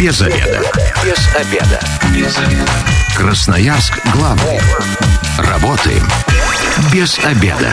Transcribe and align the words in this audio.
Без 0.00 0.22
обеда. 0.22 0.62
Без 1.04 1.28
обеда. 1.36 1.78
Без 2.14 2.38
обеда. 2.38 2.72
Красноярск 3.14 4.00
главный. 4.14 4.58
Работаем 5.36 6.08
без 6.92 7.18
обеда. 7.24 7.72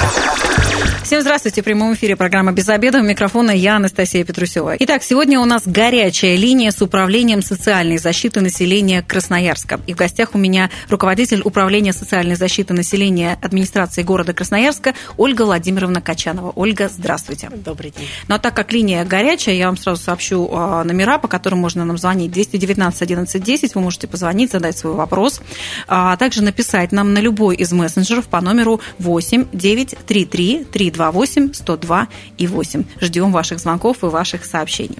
Всем 1.08 1.22
здравствуйте. 1.22 1.62
В 1.62 1.64
прямом 1.64 1.94
эфире 1.94 2.18
программа 2.18 2.52
«Без 2.52 2.68
обеда». 2.68 3.00
У 3.00 3.02
микрофона 3.02 3.52
я, 3.52 3.78
Анастасия 3.78 4.26
Петрусева. 4.26 4.76
Итак, 4.78 5.04
сегодня 5.04 5.40
у 5.40 5.46
нас 5.46 5.64
горячая 5.66 6.36
линия 6.36 6.70
с 6.70 6.82
управлением 6.82 7.42
социальной 7.42 7.98
защиты 7.98 8.42
населения 8.42 9.02
Красноярска. 9.04 9.80
И 9.88 9.94
в 9.94 9.96
гостях 9.96 10.32
у 10.34 10.38
меня 10.38 10.70
руководитель 10.90 11.42
управления 11.46 11.94
социальной 11.94 12.36
защиты 12.36 12.74
населения 12.74 13.38
администрации 13.42 14.04
города 14.04 14.34
Красноярска 14.34 14.96
Ольга 15.16 15.44
Владимировна 15.44 16.02
Качанова. 16.02 16.52
Ольга, 16.58 16.90
здравствуйте. 16.90 17.50
Добрый 17.56 17.94
день. 17.98 18.10
Ну 18.28 18.36
а 18.36 18.40
так 18.40 18.54
как 18.54 18.74
линия 18.74 19.06
горячая, 19.06 19.56
я 19.56 19.68
вам 19.68 19.78
сразу 19.78 20.04
сообщу 20.04 20.50
а, 20.52 20.84
номера, 20.84 21.20
по 21.20 21.30
которым 21.30 21.60
можно 21.60 21.86
нам 21.86 21.98
звонить. 21.98 22.32
219 22.32 23.02
11 23.02 23.42
10. 23.42 23.76
Вы 23.76 23.82
можете 23.82 24.08
позвонить, 24.08 24.52
задать 24.52 24.78
свой 24.78 24.96
вопрос. 24.96 25.40
А 25.88 26.18
также 26.18 26.44
написать 26.44 26.92
нам 26.92 27.14
на 27.14 27.20
любой 27.20 27.56
из 27.56 27.72
мессенджеров 27.72 28.28
по 28.28 28.42
номеру 28.42 28.82
8 29.00 29.48
933 29.54 30.66
32 30.72 31.12
228 31.12 31.54
102 31.54 32.08
и 32.38 32.48
8. 32.48 32.84
Ждем 33.02 33.32
ваших 33.32 33.60
звонков 33.60 34.04
и 34.04 34.08
ваших 34.08 34.46
сообщений. 34.46 34.98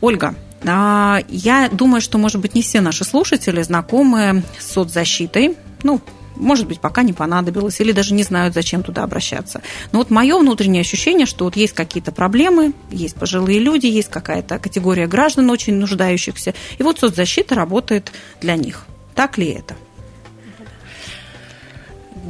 Ольга, 0.00 0.34
а, 0.64 1.20
я 1.28 1.68
думаю, 1.70 2.00
что, 2.00 2.18
может 2.18 2.40
быть, 2.40 2.54
не 2.54 2.62
все 2.62 2.80
наши 2.80 3.04
слушатели 3.04 3.62
знакомы 3.62 4.42
с 4.58 4.72
соцзащитой. 4.72 5.56
Ну, 5.82 6.00
может 6.36 6.66
быть, 6.66 6.80
пока 6.80 7.02
не 7.02 7.12
понадобилось, 7.12 7.80
или 7.80 7.92
даже 7.92 8.14
не 8.14 8.22
знают, 8.22 8.54
зачем 8.54 8.82
туда 8.82 9.02
обращаться. 9.02 9.60
Но 9.92 9.98
вот 9.98 10.10
мое 10.10 10.38
внутреннее 10.38 10.80
ощущение, 10.80 11.26
что 11.26 11.44
вот 11.44 11.56
есть 11.56 11.72
какие-то 11.72 12.12
проблемы, 12.12 12.72
есть 12.90 13.16
пожилые 13.16 13.58
люди, 13.58 13.86
есть 13.86 14.08
какая-то 14.08 14.58
категория 14.58 15.06
граждан, 15.06 15.50
очень 15.50 15.74
нуждающихся, 15.74 16.54
и 16.78 16.82
вот 16.82 17.00
соцзащита 17.00 17.54
работает 17.54 18.12
для 18.40 18.56
них. 18.56 18.86
Так 19.14 19.36
ли 19.36 19.48
это? 19.48 19.76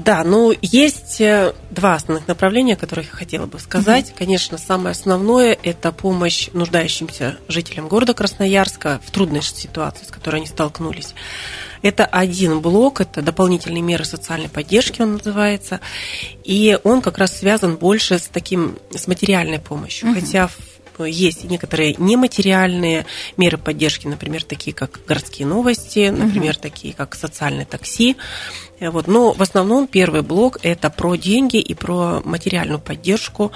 Да, 0.04 0.22
ну 0.22 0.54
есть 0.62 1.20
э, 1.20 1.54
два 1.70 1.94
основных 1.94 2.28
направления, 2.28 2.74
о 2.74 2.76
которых 2.76 3.06
я 3.06 3.12
хотела 3.12 3.46
бы 3.46 3.58
сказать. 3.58 4.10
Угу. 4.10 4.18
Конечно, 4.18 4.56
самое 4.56 4.92
основное– 4.92 5.58
это 5.62 5.90
помощь 5.90 6.48
нуждающимся 6.52 7.36
жителям 7.48 7.88
города 7.88 8.14
Красноярска 8.14 9.00
в 9.04 9.10
трудной 9.10 9.42
ситуации, 9.42 10.04
с 10.04 10.08
которой 10.08 10.36
они 10.36 10.46
столкнулись. 10.46 11.14
Это 11.82 12.04
один 12.06 12.60
блок, 12.60 13.00
это 13.00 13.22
дополнительные 13.22 13.82
меры 13.82 14.04
социальной 14.04 14.48
поддержки, 14.48 15.02
он 15.02 15.14
называется, 15.14 15.80
и 16.44 16.78
он 16.84 17.02
как 17.02 17.18
раз 17.18 17.36
связан 17.36 17.76
больше 17.76 18.20
с 18.20 18.28
таким, 18.28 18.78
с 18.94 19.08
материальной 19.08 19.58
помощью. 19.58 20.10
Угу. 20.10 20.20
Хотя 20.20 20.48
есть 21.04 21.44
некоторые 21.44 21.94
нематериальные 21.98 23.06
меры 23.36 23.58
поддержки, 23.58 24.06
например, 24.06 24.44
такие 24.44 24.74
как 24.74 25.00
городские 25.06 25.46
новости, 25.46 26.08
например, 26.08 26.54
угу. 26.54 26.62
такие 26.62 26.94
как 26.94 27.14
социальное 27.14 27.64
такси. 27.64 28.16
Вот. 28.80 29.08
Но 29.08 29.32
в 29.32 29.42
основном 29.42 29.88
первый 29.88 30.22
блок– 30.22 30.58
это 30.62 30.88
про 30.90 31.16
деньги 31.16 31.56
и 31.56 31.74
про 31.74 32.22
материальную 32.24 32.78
поддержку 32.78 33.50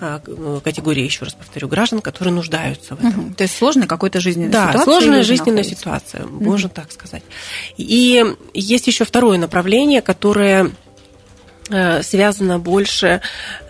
а, 0.00 0.20
ну, 0.26 0.60
категории, 0.60 1.02
еще 1.02 1.24
раз 1.24 1.34
повторю, 1.34 1.68
граждан, 1.68 2.00
которые 2.00 2.32
нуждаются 2.32 2.94
в 2.94 3.04
этом. 3.04 3.26
Угу. 3.26 3.34
То 3.34 3.42
есть 3.42 3.56
сложная 3.56 3.88
какая-то 3.88 4.20
жизненная 4.20 4.50
да, 4.50 4.68
ситуация? 4.68 4.78
Да, 4.78 4.84
сложная 4.84 5.22
жизненная 5.24 5.56
находится? 5.64 5.80
ситуация, 5.80 6.24
угу. 6.24 6.44
можно 6.44 6.68
так 6.68 6.92
сказать. 6.92 7.22
И 7.76 8.24
есть 8.54 8.86
еще 8.86 9.04
второе 9.04 9.38
направление, 9.38 10.00
которое 10.00 10.58
Э, 10.58 10.70
связано 12.02 12.58
больше 12.58 13.20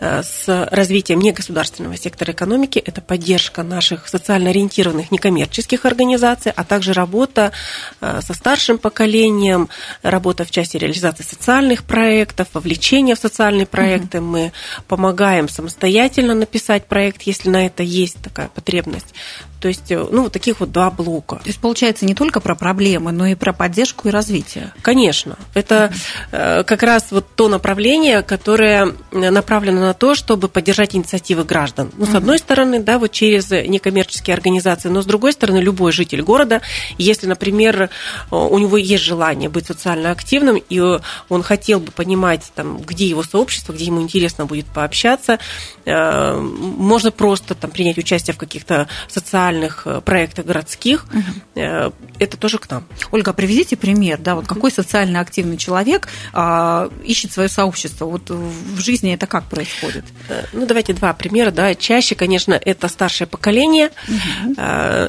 э, 0.00 0.22
с 0.22 0.68
развитием 0.70 1.20
негосударственного 1.20 1.96
сектора 1.96 2.32
экономики. 2.32 2.78
Это 2.78 3.00
поддержка 3.00 3.62
наших 3.62 4.08
социально 4.08 4.50
ориентированных 4.50 5.10
некоммерческих 5.10 5.84
организаций, 5.84 6.52
а 6.54 6.64
также 6.64 6.92
работа 6.92 7.52
э, 8.00 8.20
со 8.22 8.34
старшим 8.34 8.78
поколением, 8.78 9.68
работа 10.02 10.44
в 10.44 10.50
части 10.50 10.76
реализации 10.76 11.22
социальных 11.22 11.84
проектов, 11.84 12.48
вовлечения 12.54 13.14
в 13.14 13.18
социальные 13.18 13.66
проекты. 13.66 14.18
Угу. 14.18 14.26
Мы 14.26 14.52
помогаем 14.86 15.48
самостоятельно 15.48 16.34
написать 16.34 16.86
проект, 16.86 17.22
если 17.22 17.50
на 17.50 17.66
это 17.66 17.82
есть 17.82 18.16
такая 18.22 18.48
потребность. 18.48 19.14
То 19.60 19.68
есть, 19.68 19.90
ну, 19.90 20.24
вот 20.24 20.32
таких 20.32 20.60
вот 20.60 20.72
два 20.72 20.90
блока. 20.90 21.36
То 21.36 21.46
есть, 21.48 21.58
получается, 21.58 22.06
не 22.06 22.14
только 22.14 22.40
про 22.40 22.54
проблемы, 22.54 23.12
но 23.12 23.26
и 23.26 23.34
про 23.34 23.52
поддержку 23.52 24.08
и 24.08 24.10
развитие. 24.10 24.72
Конечно. 24.82 25.36
Это 25.54 25.92
как 26.30 26.82
раз 26.82 27.06
вот 27.10 27.26
то 27.34 27.48
направление, 27.48 27.88
направление, 27.88 28.22
которое 28.22 28.94
направлено 29.12 29.80
на 29.80 29.94
то, 29.94 30.14
чтобы 30.14 30.48
поддержать 30.48 30.94
инициативы 30.94 31.44
граждан. 31.44 31.90
Ну, 31.96 32.06
с 32.06 32.14
одной 32.14 32.38
стороны, 32.38 32.80
да, 32.80 32.98
вот 32.98 33.12
через 33.12 33.50
некоммерческие 33.50 34.34
организации, 34.34 34.88
но 34.88 35.02
с 35.02 35.06
другой 35.06 35.32
стороны, 35.32 35.58
любой 35.58 35.92
житель 35.92 36.22
города, 36.22 36.60
если, 36.98 37.26
например, 37.26 37.90
у 38.30 38.58
него 38.58 38.76
есть 38.76 39.04
желание 39.04 39.48
быть 39.48 39.66
социально 39.66 40.10
активным, 40.10 40.60
и 40.68 40.98
он 41.28 41.42
хотел 41.42 41.80
бы 41.80 41.92
понимать, 41.92 42.52
там, 42.54 42.78
где 42.78 43.06
его 43.06 43.22
сообщество, 43.22 43.72
где 43.72 43.86
ему 43.86 44.00
интересно 44.00 44.46
будет 44.46 44.66
пообщаться, 44.66 45.38
э, 45.84 46.36
можно 46.40 47.10
просто 47.10 47.54
там, 47.54 47.70
принять 47.70 47.98
участие 47.98 48.34
в 48.34 48.38
каких-то 48.38 48.88
социальных 49.08 49.47
э, 49.86 50.00
проектах 50.04 50.46
городских. 50.46 51.06
Угу. 51.12 51.92
Это 52.18 52.36
тоже 52.36 52.58
к 52.58 52.70
нам. 52.70 52.84
Ольга, 53.10 53.32
приведите 53.32 53.76
пример, 53.76 54.18
да, 54.18 54.34
вот 54.34 54.46
какой 54.46 54.70
социально 54.70 55.20
активный 55.20 55.56
человек 55.56 56.08
а, 56.32 56.90
ищет 57.04 57.32
свое 57.32 57.48
сообщество? 57.48 58.06
Вот 58.06 58.30
в 58.30 58.80
жизни 58.80 59.12
это 59.12 59.26
как 59.26 59.44
происходит? 59.44 60.04
Э, 60.28 60.44
ну, 60.52 60.66
давайте 60.66 60.92
два 60.92 61.12
примера. 61.12 61.50
Да. 61.50 61.74
Чаще, 61.74 62.14
конечно, 62.14 62.54
это 62.54 62.88
старшее 62.88 63.26
поколение, 63.26 63.90
угу. 64.06 64.54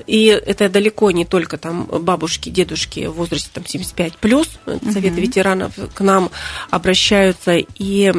и 0.07 0.25
это 0.25 0.69
далеко 0.69 1.11
не 1.11 1.25
только 1.25 1.57
там 1.57 1.85
бабушки, 1.85 2.49
дедушки 2.49 3.05
в 3.07 3.13
возрасте 3.13 3.49
там, 3.53 3.65
75 3.65 4.17
плюс, 4.17 4.59
советы 4.65 5.15
угу. 5.15 5.21
ветеранов 5.21 5.73
к 5.93 6.01
нам 6.01 6.31
обращаются, 6.69 7.57
и 7.57 8.13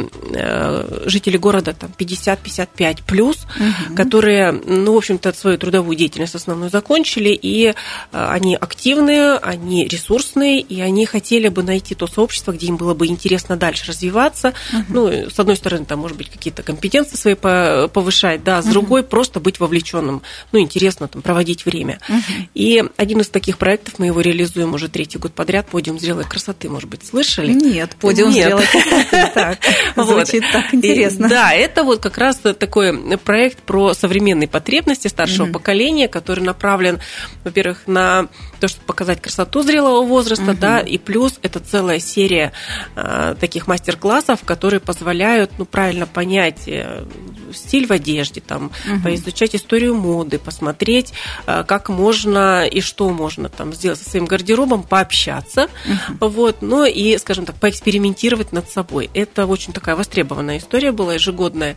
жители 1.06 1.36
города 1.36 1.72
там 1.72 1.90
50-55 1.96 3.02
плюс, 3.06 3.44
угу. 3.56 3.96
которые, 3.96 4.52
ну, 4.52 4.94
в 4.94 4.96
общем-то, 4.96 5.32
свою 5.32 5.58
трудовую 5.58 5.96
деятельность 5.96 6.09
основную 6.18 6.70
закончили, 6.70 7.30
и 7.30 7.74
они 8.12 8.56
активные, 8.56 9.34
они 9.34 9.86
ресурсные, 9.86 10.60
и 10.60 10.80
они 10.80 11.06
хотели 11.06 11.48
бы 11.48 11.62
найти 11.62 11.94
то 11.94 12.06
сообщество, 12.06 12.52
где 12.52 12.66
им 12.66 12.76
было 12.76 12.94
бы 12.94 13.06
интересно 13.06 13.56
дальше 13.56 13.86
развиваться. 13.86 14.54
Uh-huh. 14.72 14.84
Ну, 14.88 15.30
с 15.30 15.38
одной 15.38 15.56
стороны, 15.56 15.84
там, 15.84 16.00
может 16.00 16.16
быть, 16.16 16.30
какие-то 16.30 16.62
компетенции 16.62 17.16
свои 17.16 17.34
повышать, 17.34 18.44
да, 18.44 18.62
с 18.62 18.66
uh-huh. 18.66 18.72
другой 18.72 19.02
просто 19.02 19.40
быть 19.40 19.60
вовлеченным. 19.60 20.22
Ну, 20.52 20.58
интересно 20.58 21.08
там 21.08 21.22
проводить 21.22 21.64
время. 21.64 22.00
Uh-huh. 22.08 22.48
И 22.54 22.84
один 22.96 23.20
из 23.20 23.28
таких 23.28 23.58
проектов 23.58 23.94
мы 23.98 24.06
его 24.06 24.20
реализуем 24.20 24.74
уже 24.74 24.88
третий 24.88 25.18
год 25.18 25.32
подряд. 25.32 25.68
Подиум 25.68 25.98
зрелой 25.98 26.24
красоты, 26.24 26.68
может 26.68 26.88
быть, 26.88 27.06
слышали? 27.06 27.52
Нет, 27.52 27.96
подиум 28.00 28.30
Нет. 28.30 28.46
зрелой 28.46 28.66
красоты. 28.66 29.30
Так, 29.34 29.58
звучит 29.96 30.44
так 30.52 30.74
интересно. 30.74 31.28
Да, 31.28 31.52
это 31.52 31.84
вот 31.84 32.00
как 32.00 32.18
раз 32.18 32.36
такой 32.38 33.16
проект 33.18 33.58
про 33.58 33.94
современные 33.94 34.48
потребности 34.48 35.08
старшего 35.08 35.46
поколения, 35.46 35.99
который 36.08 36.44
направлен, 36.44 37.00
во-первых, 37.44 37.86
на 37.86 38.28
то, 38.60 38.68
чтобы 38.68 38.84
показать 38.86 39.20
красоту 39.20 39.62
зрелого 39.62 40.04
возраста, 40.04 40.54
да, 40.54 40.80
и 40.80 40.98
плюс 40.98 41.38
это 41.42 41.60
целая 41.60 41.98
серия 41.98 42.52
а, 42.94 43.34
таких 43.34 43.66
мастер-классов, 43.66 44.10
классов, 44.10 44.44
которые 44.44 44.80
позволяют 44.80 45.52
ну, 45.58 45.64
правильно 45.64 46.06
понять 46.06 46.66
э, 46.66 47.04
стиль 47.52 47.86
в 47.86 47.92
одежде, 47.92 48.40
там, 48.40 48.66
угу. 48.66 49.02
поизучать 49.04 49.54
историю 49.54 49.94
моды, 49.94 50.38
посмотреть, 50.38 51.12
э, 51.46 51.64
как 51.66 51.88
можно 51.88 52.66
и 52.66 52.80
что 52.80 53.08
можно 53.10 53.48
там 53.48 53.72
сделать 53.72 53.98
со 53.98 54.10
своим 54.10 54.26
гардеробом, 54.26 54.82
пообщаться, 54.82 55.68
угу. 55.84 56.28
вот, 56.28 56.56
ну 56.60 56.84
и, 56.84 57.18
скажем 57.18 57.46
так, 57.46 57.56
поэкспериментировать 57.56 58.52
над 58.52 58.68
собой. 58.68 59.10
Это 59.14 59.46
очень 59.46 59.72
такая 59.72 59.96
востребованная 59.96 60.58
история 60.58 60.92
была 60.92 61.14
ежегодная. 61.14 61.76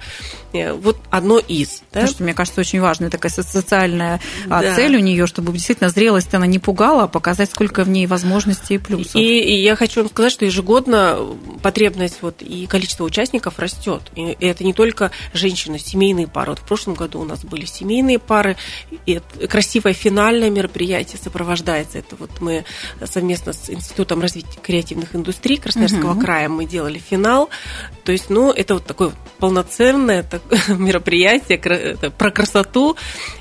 Э, 0.53 0.73
вот 0.73 0.97
одно 1.09 1.39
из. 1.39 1.79
Да? 1.91 2.01
Потому 2.01 2.07
что, 2.07 2.23
мне 2.23 2.33
кажется, 2.33 2.61
очень 2.61 2.81
важная 2.81 3.09
такая 3.09 3.31
социальная 3.31 4.12
а, 4.49 4.61
да. 4.61 4.75
цель 4.75 4.95
у 4.95 4.99
нее, 4.99 5.27
чтобы 5.27 5.51
действительно 5.53 5.89
зрелость 5.89 6.33
она 6.33 6.45
не 6.45 6.59
пугала, 6.59 7.03
а 7.03 7.07
показать, 7.07 7.49
сколько 7.51 7.83
в 7.83 7.89
ней 7.89 8.07
возможностей 8.07 8.75
и 8.75 8.77
плюсов. 8.77 9.15
И, 9.15 9.39
и 9.39 9.63
я 9.63 9.75
хочу 9.75 10.01
вам 10.01 10.09
сказать, 10.09 10.31
что 10.31 10.45
ежегодно 10.45 11.19
потребность 11.61 12.19
вот 12.21 12.41
и 12.41 12.65
количество 12.67 13.03
участников 13.03 13.59
растет. 13.59 14.01
И 14.15 14.35
это 14.39 14.63
не 14.63 14.73
только 14.73 15.11
женщины, 15.33 15.79
семейные 15.79 16.27
пары. 16.27 16.51
Вот 16.51 16.59
в 16.59 16.63
прошлом 16.63 16.93
году 16.93 17.21
у 17.21 17.25
нас 17.25 17.43
были 17.43 17.65
семейные 17.65 18.19
пары. 18.19 18.57
И 19.05 19.21
красивое 19.49 19.93
финальное 19.93 20.49
мероприятие 20.49 21.19
сопровождается. 21.21 21.99
Это 21.99 22.15
вот 22.15 22.41
мы 22.41 22.65
совместно 23.05 23.53
с 23.53 23.69
Институтом 23.69 24.21
развития 24.21 24.59
креативных 24.61 25.15
индустрий 25.15 25.57
Красноярского 25.57 26.11
угу. 26.11 26.21
края 26.21 26.49
мы 26.49 26.65
делали 26.65 26.99
финал. 26.99 27.49
То 28.03 28.11
есть, 28.11 28.29
ну, 28.29 28.51
это 28.51 28.75
вот 28.75 28.85
такое 28.85 29.11
полноценное 29.39 30.25
мероприятие 30.67 31.57
про 32.17 32.31
красоту, 32.31 32.95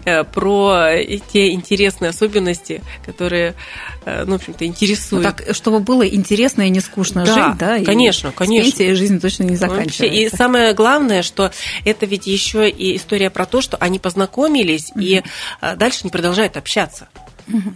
э, 0.05 0.25
про 0.71 1.05
те 1.33 1.53
интересные 1.53 2.11
особенности, 2.11 2.83
которые, 3.05 3.55
э, 4.05 4.25
ну, 4.25 4.33
в 4.33 4.35
общем-то, 4.37 4.65
интересуют. 4.65 5.25
Ну, 5.25 5.31
так, 5.31 5.55
чтобы 5.55 5.81
было 5.81 6.07
интересно 6.07 6.63
и 6.63 6.71
не 6.71 6.81
скучно 6.81 7.25
да, 7.25 7.35
жить, 7.35 7.59
да? 7.59 7.85
конечно, 7.85 8.29
и 8.29 8.33
конечно 8.33 8.95
жизнь 8.95 9.21
точно 9.21 9.45
не 9.45 9.57
заканчивается. 9.57 10.05
И 10.05 10.29
самое 10.29 10.75
главное, 10.75 11.23
что 11.23 11.51
это 11.85 12.07
ведь 12.07 12.27
еще 12.27 12.69
и 12.69 12.97
история 12.97 13.31
про 13.31 13.47
то, 13.47 13.61
что 13.61 13.77
они 13.79 13.99
познакомились 13.99 14.91
угу. 14.91 15.01
и 15.01 15.23
а, 15.61 15.77
дальше 15.77 16.01
не 16.05 16.11
продолжают 16.11 16.57
общаться. 16.57 17.09
угу. 17.49 17.75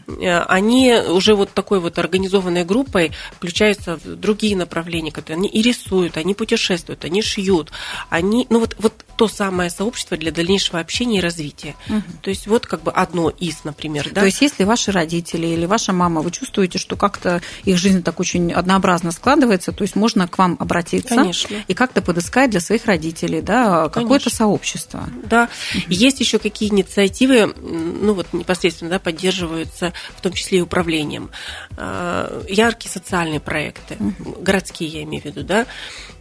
они 0.49 0.95
уже 0.95 1.35
вот 1.35 1.53
такой 1.53 1.81
вот 1.81 1.99
организованной 1.99 2.65
группой 2.65 3.13
включаются 3.37 3.97
в 3.97 4.17
другие 4.17 4.57
направления, 4.57 5.11
которые 5.11 5.39
они 5.39 5.49
и 5.49 5.63
рисуют, 5.63 6.17
они 6.17 6.35
путешествуют, 6.35 7.05
они 7.05 7.23
шьют, 7.23 7.73
они, 8.09 8.47
ну 8.49 8.61
вот, 8.61 8.77
вот 8.79 9.06
то 9.17 9.29
самое 9.29 9.71
сообщество 9.71 10.17
для 10.17 10.31
дальнейшего 10.31 10.79
общения 10.79 11.19
и 11.19 11.21
развития. 11.21 11.75
Угу. 11.89 12.03
То 12.23 12.31
есть 12.31 12.47
вот 12.47 12.67
как 12.67 12.83
бы 12.83 12.93
одно 12.93 13.31
из, 13.31 13.65
например, 13.65 14.11
да. 14.13 14.21
То 14.21 14.27
есть 14.27 14.41
если 14.41 14.65
ваши 14.65 14.93
родители 14.93 15.47
или 15.47 15.67
ваша 15.67 15.93
мама, 15.93 16.21
вы 16.21 16.31
чувствуете, 16.31 16.79
что 16.79 16.97
как-то 16.97 17.41
их 17.65 17.79
жизнь 17.79 18.03
так 18.03 18.21
очень 18.21 18.53
однообразно 18.53 19.13
складывается, 19.13 19.73
то 19.73 19.83
есть 19.83 19.97
можно 19.97 20.29
к 20.29 20.39
вам 20.39 20.57
обратиться 20.61 21.17
Конечно. 21.17 21.57
и 21.67 21.75
как-то 21.75 22.03
подыскать 22.03 22.51
для 22.51 22.61
своих 22.61 22.87
родителей, 22.87 23.41
да, 23.41 23.89
какое-то 23.89 24.31
сообщество. 24.31 25.09
Да. 25.25 25.49
Угу. 25.75 25.85
Есть 25.89 26.21
еще 26.21 26.39
какие 26.39 26.71
инициативы, 26.71 27.55
ну 27.57 28.15
вот 28.15 28.33
непосредственно, 28.33 28.91
да, 28.91 28.99
поддерживаются, 28.99 29.93
в 30.17 30.21
том 30.21 30.33
числе 30.33 30.59
и 30.59 30.61
управлением. 30.61 31.31
А, 31.77 32.45
яркие 32.49 32.93
социальные 32.93 33.41
проекты, 33.41 33.97
угу. 33.99 34.37
городские, 34.41 34.91
я 34.91 35.03
имею 35.05 35.23
в 35.23 35.27
виду, 35.27 35.43
да, 35.43 35.67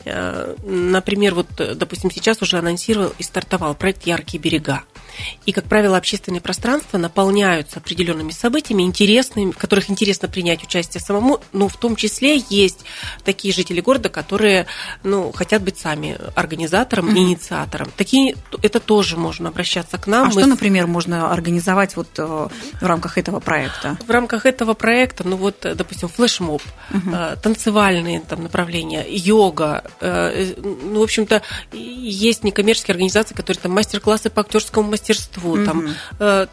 например, 0.06 1.36
вот, 1.36 1.48
допустим, 1.56 2.12
сейчас 2.12 2.42
уже 2.42 2.57
анонсировал 2.57 3.13
и 3.18 3.24
стартовал 3.24 3.75
проект 3.75 4.04
«Яркие 4.04 4.42
берега». 4.42 4.84
И, 5.46 5.52
как 5.52 5.66
правило, 5.66 5.98
общественные 5.98 6.42
пространства 6.42 6.98
наполняются 6.98 7.80
определенными 7.80 8.32
событиями, 8.32 8.84
интересными, 8.84 9.52
в 9.52 9.58
которых 9.58 9.90
интересно 9.90 10.28
принять 10.28 10.64
участие 10.64 11.02
самому, 11.02 11.40
но 11.54 11.68
в 11.68 11.78
том 11.78 11.96
числе 11.96 12.44
есть 12.50 12.86
такие 13.24 13.54
жители 13.54 13.82
города, 13.82 14.10
которые 14.10 14.68
ну, 15.04 15.32
хотят 15.32 15.62
быть 15.64 15.78
сами 15.78 16.18
организатором, 16.36 17.10
mm-hmm. 17.10 17.18
инициатором. 17.18 17.92
Такие, 17.96 18.36
это 18.62 18.80
тоже 18.80 19.18
можно 19.18 19.50
обращаться 19.50 19.98
к 19.98 20.08
нам. 20.08 20.24
А 20.24 20.26
Мы 20.28 20.42
что, 20.42 20.48
например, 20.48 20.88
можно 20.88 21.32
организовать 21.32 21.96
вот 21.96 22.08
э, 22.18 22.24
в 22.24 22.86
рамках 22.86 23.18
этого 23.18 23.40
проекта? 23.40 23.98
В 24.06 24.10
рамках 24.10 24.46
этого 24.46 24.74
проекта, 24.74 25.28
ну 25.28 25.38
вот, 25.38 25.58
допустим, 25.62 26.10
флешмоб, 26.10 26.62
mm-hmm. 26.92 27.40
танцевальные 27.42 28.22
там, 28.22 28.44
направления, 28.44 29.06
йога, 29.08 29.84
э, 30.02 30.54
ну, 30.58 31.00
в 31.00 31.04
общем-то, 31.04 31.42
есть 31.72 32.44
некоммерческие 32.44 32.94
организации, 32.94 33.34
которые 33.34 33.62
там 33.62 33.72
мастер-классы 33.72 34.30
по 34.30 34.42
актерскому 34.42 34.90
мастерству, 34.90 35.05
мастерству, 35.06 35.57
mm-hmm. 35.57 35.66
там, 35.66 35.96
э, 36.19 36.48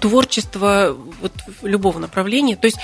творчество 0.00 0.96
вот, 1.20 1.32
любого 1.62 1.98
направления. 1.98 2.56
То 2.56 2.66
есть 2.66 2.78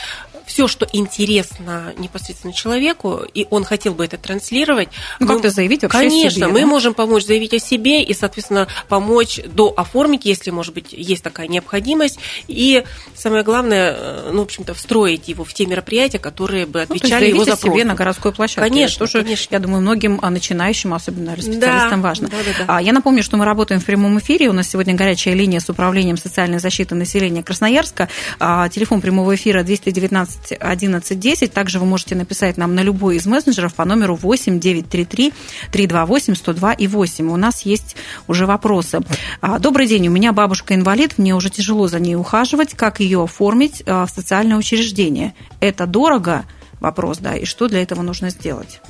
все, 0.46 0.69
что 0.69 0.87
интересно 0.93 1.93
непосредственно 1.99 2.52
человеку, 2.52 3.23
и 3.32 3.46
он 3.50 3.64
хотел 3.64 3.94
бы 3.94 4.05
это 4.05 4.19
транслировать. 4.19 4.88
Ну, 5.20 5.26
как-то 5.26 5.50
заявить 5.50 5.82
вообще 5.82 5.99
Конечно, 5.99 6.31
себе, 6.31 6.46
мы 6.49 6.61
да? 6.61 6.67
можем 6.67 6.94
помочь 6.94 7.25
заявить 7.25 7.55
о 7.55 7.58
себе 7.58 8.02
и, 8.02 8.14
соответственно, 8.14 8.69
помочь 8.88 9.41
до 9.44 9.73
оформить, 9.76 10.25
если, 10.25 10.50
может 10.50 10.75
быть, 10.75 10.93
есть 10.93 11.23
такая 11.23 11.49
необходимость. 11.49 12.19
И 12.49 12.85
самое 13.14 13.43
главное, 13.43 13.94
э, 13.96 14.31
ну, 14.32 14.41
в 14.41 14.44
общем-то, 14.44 14.75
встроить 14.75 15.29
его 15.29 15.44
в 15.44 15.55
те 15.55 15.67
мероприятия, 15.67 16.19
которые 16.19 16.67
бы 16.67 16.85
ну, 16.88 16.94
отвечали 16.94 17.31
ну, 17.31 17.37
его 17.37 17.44
запросу. 17.44 17.75
себе 17.75 17.85
на 17.85 17.94
городской 17.94 18.32
площадке. 18.32 18.69
Конечно, 18.69 18.99
тоже, 18.99 19.23
конечно. 19.23 19.55
я 19.55 19.61
думаю, 19.61 19.81
многим 19.81 20.19
а, 20.23 20.31
начинающим, 20.31 20.94
особенно 20.94 21.35
специалистам, 21.35 22.02
да, 22.02 22.08
важно. 22.08 22.29
Да, 22.29 22.37
да, 22.44 22.64
да. 22.67 22.79
Я 22.81 22.93
напомню, 22.93 23.23
что 23.23 23.37
мы 23.37 23.44
работаем 23.44 23.81
в 23.81 23.85
прямом 23.85 24.19
эфире. 24.19 24.49
У 24.49 24.52
нас 24.52 24.69
сегодня 24.69 24.94
горячая 24.94 25.35
линия 25.35 25.61
с 25.61 25.69
управлением 25.69 26.17
социальной 26.17 26.58
защиты 26.58 26.94
населения 26.94 27.43
Красноярска. 27.43 28.08
А, 28.38 28.69
телефон 28.69 29.00
прямого 29.00 29.35
эфира 29.35 29.62
219 29.62 30.33
11 30.52 31.19
10. 31.19 31.52
Также 31.52 31.78
вы 31.78 31.86
можете 31.86 32.14
написать 32.14 32.56
нам 32.56 32.75
на 32.75 32.82
любой 32.82 33.16
из 33.16 33.26
мессенджеров 33.26 33.75
по 33.75 33.84
номеру 33.84 34.16
8 34.16 34.60
933 34.60 35.32
328 35.70 36.34
102 36.34 36.72
и 36.72 36.86
8. 36.86 37.31
У 37.31 37.36
нас 37.36 37.62
есть 37.62 37.96
уже 38.26 38.46
вопросы. 38.46 39.00
А, 39.40 39.58
добрый 39.58 39.86
день, 39.86 40.08
у 40.08 40.10
меня 40.10 40.32
бабушка 40.32 40.75
инвалид, 40.75 41.19
мне 41.19 41.34
уже 41.34 41.50
тяжело 41.50 41.88
за 41.88 42.00
ней 42.00 42.16
ухаживать. 42.16 42.75
Как 42.75 43.00
ее 43.00 43.22
оформить 43.25 43.82
а, 43.86 44.06
в 44.06 44.10
социальное 44.10 44.56
учреждение? 44.56 45.34
Это 45.60 45.86
дорого? 45.86 46.44
Вопрос, 46.80 47.19
да, 47.19 47.34
и 47.34 47.46
что 47.46 47.69
для 47.69 47.82
этого 47.82 48.02
нужно 48.02 48.28
сделать? 48.30 48.80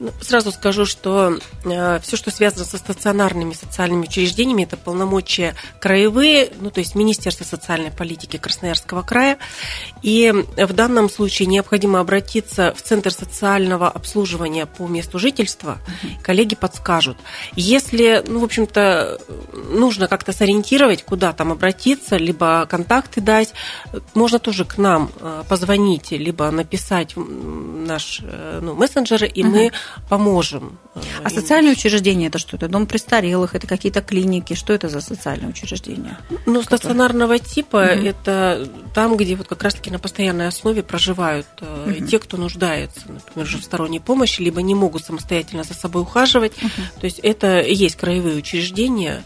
Ну, 0.00 0.10
сразу 0.20 0.50
скажу, 0.50 0.86
что 0.86 1.38
э, 1.64 2.00
все, 2.00 2.16
что 2.16 2.30
связано 2.32 2.64
со 2.64 2.78
стационарными 2.78 3.52
социальными 3.52 4.02
учреждениями, 4.06 4.64
это 4.64 4.76
полномочия 4.76 5.54
краевые, 5.80 6.50
ну, 6.60 6.70
то 6.70 6.80
есть 6.80 6.96
Министерство 6.96 7.44
социальной 7.44 7.92
политики 7.92 8.36
Красноярского 8.36 9.02
края. 9.02 9.38
И 10.04 10.30
в 10.58 10.72
данном 10.74 11.08
случае 11.08 11.46
необходимо 11.46 11.98
обратиться 11.98 12.74
в 12.76 12.82
Центр 12.82 13.10
социального 13.10 13.88
обслуживания 13.88 14.66
по 14.66 14.86
месту 14.86 15.18
жительства. 15.18 15.78
Коллеги 16.22 16.54
подскажут. 16.54 17.16
Если, 17.56 18.22
ну, 18.26 18.40
в 18.40 18.44
общем-то, 18.44 19.18
нужно 19.70 20.06
как-то 20.06 20.34
сориентировать, 20.34 21.04
куда 21.04 21.32
там 21.32 21.52
обратиться, 21.52 22.18
либо 22.18 22.66
контакты 22.66 23.22
дать, 23.22 23.54
можно 24.12 24.38
тоже 24.38 24.66
к 24.66 24.76
нам 24.76 25.10
э, 25.20 25.42
позвонить, 25.48 26.10
либо 26.10 26.50
написать 26.50 27.14
наш 27.16 28.20
э, 28.22 28.60
ну, 28.62 28.74
мессенджеры, 28.74 29.26
и 29.26 29.42
мы 29.42 29.72
поможем. 30.10 30.78
А 31.22 31.30
социальное 31.30 31.72
учреждение 31.72 32.28
это 32.28 32.38
что? 32.38 32.56
Это 32.56 32.68
дом 32.68 32.86
престарелых, 32.86 33.54
это 33.54 33.66
какие-то 33.66 34.02
клиники? 34.02 34.52
Что 34.52 34.74
это 34.74 34.90
за 34.90 35.00
социальное 35.00 35.48
учреждение? 35.48 36.18
Ну, 36.44 36.62
стационарного 36.62 37.38
типа 37.38 37.78
угу. 37.78 38.06
это 38.06 38.68
там, 38.94 39.16
где 39.16 39.34
вот 39.34 39.48
как 39.48 39.62
раз-таки 39.62 39.93
на 39.94 40.00
постоянной 40.00 40.48
основе 40.48 40.82
проживают 40.82 41.46
угу. 41.60 42.04
те, 42.06 42.18
кто 42.18 42.36
нуждается, 42.36 43.00
например, 43.06 43.46
в 43.46 43.62
сторонней 43.62 44.00
помощи, 44.00 44.42
либо 44.42 44.60
не 44.60 44.74
могут 44.74 45.04
самостоятельно 45.04 45.62
за 45.62 45.74
собой 45.74 46.02
ухаживать. 46.02 46.52
Угу. 46.58 47.00
То 47.00 47.04
есть 47.04 47.20
это 47.20 47.60
есть 47.62 47.94
краевые 47.94 48.36
учреждения, 48.36 49.22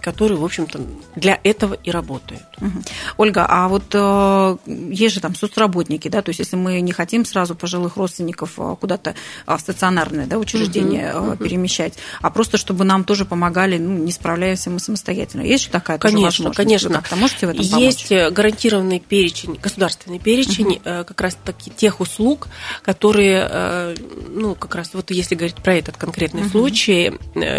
которые, 0.00 0.38
в 0.38 0.44
общем-то, 0.44 0.80
для 1.16 1.40
этого 1.42 1.74
и 1.74 1.90
работают. 1.90 2.44
Угу. 2.60 2.82
Ольга, 3.16 3.46
а 3.48 3.66
вот 3.66 3.84
э, 3.92 4.56
есть 4.66 5.14
же 5.14 5.20
там 5.20 5.34
соцработники, 5.34 6.06
да, 6.06 6.22
то 6.22 6.30
есть 6.30 6.38
если 6.38 6.54
мы 6.54 6.80
не 6.80 6.92
хотим 6.92 7.24
сразу 7.24 7.56
пожилых 7.56 7.96
родственников 7.96 8.52
э, 8.58 8.76
куда-то 8.80 9.16
в 9.46 9.58
стационарное 9.58 10.26
да, 10.26 10.38
учреждение 10.38 11.16
угу. 11.16 11.36
перемещать, 11.36 11.94
а 12.20 12.30
просто 12.30 12.58
чтобы 12.58 12.84
нам 12.84 13.02
тоже 13.02 13.24
помогали, 13.24 13.76
ну, 13.78 13.98
не 13.98 14.12
справляемся 14.12 14.70
мы 14.70 14.78
самостоятельно. 14.78 15.42
Есть 15.42 15.64
же 15.64 15.70
такая 15.70 15.98
конечно, 15.98 16.22
возможность? 16.22 16.56
Конечно, 16.56 16.88
конечно. 16.90 17.16
можете 17.16 17.46
в 17.48 17.50
этом 17.50 17.80
Есть 17.80 18.08
помочь? 18.08 18.32
гарантированный 18.32 19.00
перечень, 19.00 19.58
государственный 19.60 20.11
перечень 20.18 20.76
угу. 20.76 21.04
как 21.04 21.20
раз 21.20 21.36
таки 21.44 21.70
тех 21.70 22.00
услуг, 22.00 22.48
которые, 22.82 23.94
ну, 24.28 24.54
как 24.54 24.74
раз 24.74 24.90
вот 24.94 25.10
если 25.10 25.34
говорить 25.34 25.56
про 25.56 25.74
этот 25.74 25.96
конкретный 25.96 26.42
угу. 26.42 26.50
случай, 26.50 27.12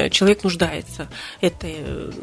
человек 0.09 0.43
нуждается. 0.43 1.07
Это 1.41 1.67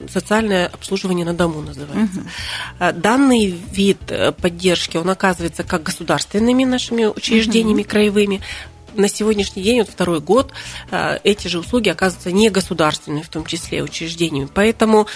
социальное 0.08 0.66
обслуживание 0.66 1.24
на 1.24 1.34
дому 1.34 1.60
называется. 1.62 2.20
Угу. 2.20 3.00
Данный 3.00 3.46
вид 3.72 3.98
э, 4.08 4.32
поддержки, 4.32 4.96
он 4.96 5.08
оказывается 5.10 5.62
как 5.62 5.82
государственными 5.82 6.64
нашими 6.64 7.04
учреждениями 7.06 7.82
краевыми, 7.82 8.40
на 8.94 9.08
сегодняшний 9.08 9.62
день, 9.62 9.80
вот 9.80 9.88
второй 9.88 10.20
год, 10.20 10.52
э, 10.90 11.18
эти 11.24 11.48
же 11.48 11.58
услуги 11.58 11.88
оказываются 11.88 12.32
не 12.32 12.50
государственными, 12.50 13.22
в 13.22 13.28
том 13.28 13.44
числе 13.46 13.82
учреждениями. 13.82 14.48
Поэтому, 14.52 15.06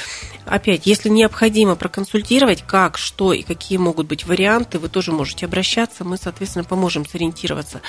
опять, 0.46 0.86
если 0.86 1.08
необходимо 1.08 1.76
проконсультировать, 1.76 2.62
как, 2.62 2.98
что 2.98 3.32
и 3.32 3.42
какие 3.42 3.78
могут 3.78 4.06
быть 4.06 4.26
варианты, 4.26 4.78
вы 4.78 4.88
тоже 4.88 5.12
можете 5.12 5.46
обращаться, 5.46 6.04
мы, 6.04 6.16
соответственно, 6.16 6.64
поможем 6.64 7.06
сориентироваться. 7.06 7.80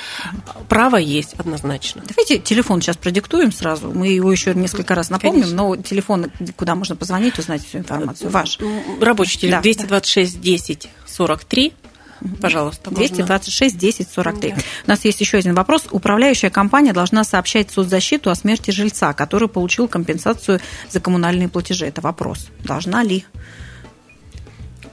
Право 0.68 0.96
есть 0.96 1.34
однозначно. 1.34 2.02
Давайте 2.06 2.38
телефон 2.38 2.80
сейчас 2.80 2.96
продиктуем 2.96 3.52
сразу, 3.52 3.92
мы 3.92 4.08
его 4.08 4.30
еще 4.30 4.54
несколько 4.54 4.94
раз 4.94 5.10
напомним, 5.10 5.42
Конечно. 5.42 5.56
но 5.56 5.76
телефон, 5.76 6.30
куда 6.56 6.74
можно 6.74 6.96
позвонить, 6.96 7.38
узнать 7.38 7.66
всю 7.66 7.78
информацию, 7.78 8.30
ваш. 8.30 8.58
Рабочий 9.00 9.38
телефон 9.38 9.58
да, 9.58 9.62
226 9.62 10.36
да. 10.36 10.42
10 10.42 10.88
43 11.06 11.72
Пожалуйста, 12.40 12.90
226 12.90 13.76
10 13.76 14.08
43. 14.10 14.50
Да. 14.50 14.56
У 14.86 14.90
нас 14.90 15.04
есть 15.04 15.20
еще 15.20 15.38
один 15.38 15.54
вопрос. 15.54 15.84
Управляющая 15.90 16.50
компания 16.50 16.92
должна 16.92 17.24
сообщать 17.24 17.70
соцзащиту 17.70 18.30
о 18.30 18.34
смерти 18.34 18.70
жильца, 18.70 19.12
который 19.12 19.48
получил 19.48 19.88
компенсацию 19.88 20.60
за 20.90 21.00
коммунальные 21.00 21.48
платежи. 21.48 21.86
Это 21.86 22.00
вопрос. 22.00 22.48
Должна 22.64 23.02
ли? 23.02 23.24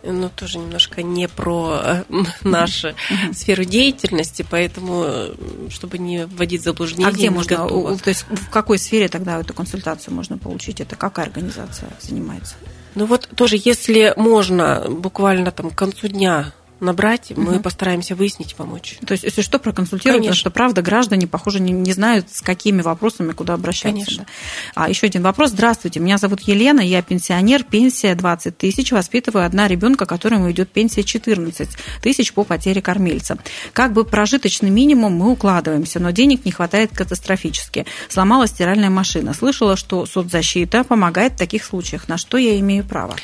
ну, 0.03 0.30
тоже 0.30 0.60
немножко 0.60 1.01
не 1.01 1.27
про 1.27 1.80
э, 1.82 2.03
нашу 2.44 2.89
сферу 3.34 3.63
деятельности, 3.63 4.46
поэтому, 4.48 5.03
э, 5.06 5.36
чтобы 5.70 5.98
не 5.98 6.25
вводить 6.25 6.63
заблуждение, 6.63 7.08
А 7.08 7.12
где 7.12 7.30
можно, 7.30 7.58
готова. 7.58 7.98
то 7.98 8.10
есть 8.10 8.25
в 8.30 8.50
какой 8.50 8.77
сфере 8.77 9.08
тогда 9.08 9.39
эту 9.39 9.53
консультацию 9.53 10.13
можно 10.13 10.38
получить? 10.38 10.82
Это 10.82 10.96
какая 10.96 11.27
организация 11.27 11.89
занимается? 12.01 12.56
Ну 12.96 13.06
вот 13.06 13.30
тоже, 13.36 13.58
если 13.63 14.13
можно 14.18 14.86
буквально 14.89 15.51
там 15.51 15.72
к 15.72 15.75
концу 15.75 16.08
дня 16.08 16.53
набрать, 16.80 17.32
угу. 17.32 17.42
мы 17.42 17.60
постараемся 17.60 18.15
выяснить, 18.15 18.56
помочь. 18.56 18.98
То 19.06 19.13
есть, 19.13 19.24
если 19.24 19.42
что, 19.42 19.60
проконсультировать, 19.60 20.22
потому 20.22 20.36
что, 20.36 20.51
правда, 20.51 20.82
граждане, 20.82 21.27
похоже, 21.27 21.60
не, 21.60 21.72
не 21.72 21.94
знают, 21.94 22.27
с 22.32 22.42
какими 22.42 22.82
вопросами 22.82 23.32
куда 23.32 23.53
обращаться. 23.53 24.06
Конечно. 24.06 24.25
Да. 24.25 24.84
А 24.84 24.89
еще 24.89 25.08
один 25.08 25.24
вопрос. 25.24 25.51
Здравствуйте, 25.51 26.00
меня 26.00 26.18
зовут 26.18 26.42
Елена, 26.42 26.82
я 26.82 27.01
пенсионер, 27.01 27.63
пенсия 27.63 28.15
20 28.15 28.58
тысяч, 28.58 28.92
воспитываю 28.92 29.46
одна 29.46 29.68
ребенка, 29.68 30.06
которому 30.06 30.51
идет 30.51 30.70
пенсия 30.70 31.03
14 31.03 31.70
тысяч 32.01 32.34
по 32.34 32.44
потере 32.44 32.82
кормильца. 32.82 33.38
Как 33.72 33.94
бы 33.94 34.03
прожиточный 34.03 34.70
минимум 34.70 35.13
мы 35.13 35.32
укладываемся, 35.32 36.00
но 36.00 36.12
денег 36.12 36.46
не 36.46 36.51
хватает 36.51 36.92
катастрофически. 36.94 37.86
Сломалась 38.10 38.51
стиральная 38.51 38.89
машина. 38.89 39.34
Слышала, 39.34 39.75
что 39.77 40.06
соцзащита 40.06 40.84
помогает 40.84 41.34
в 41.34 41.38
таких 41.38 41.63
случаях. 41.63 42.08
На 42.08 42.18
что 42.18 42.38
я 42.38 42.60
имею 42.60 42.84
право? 42.84 43.15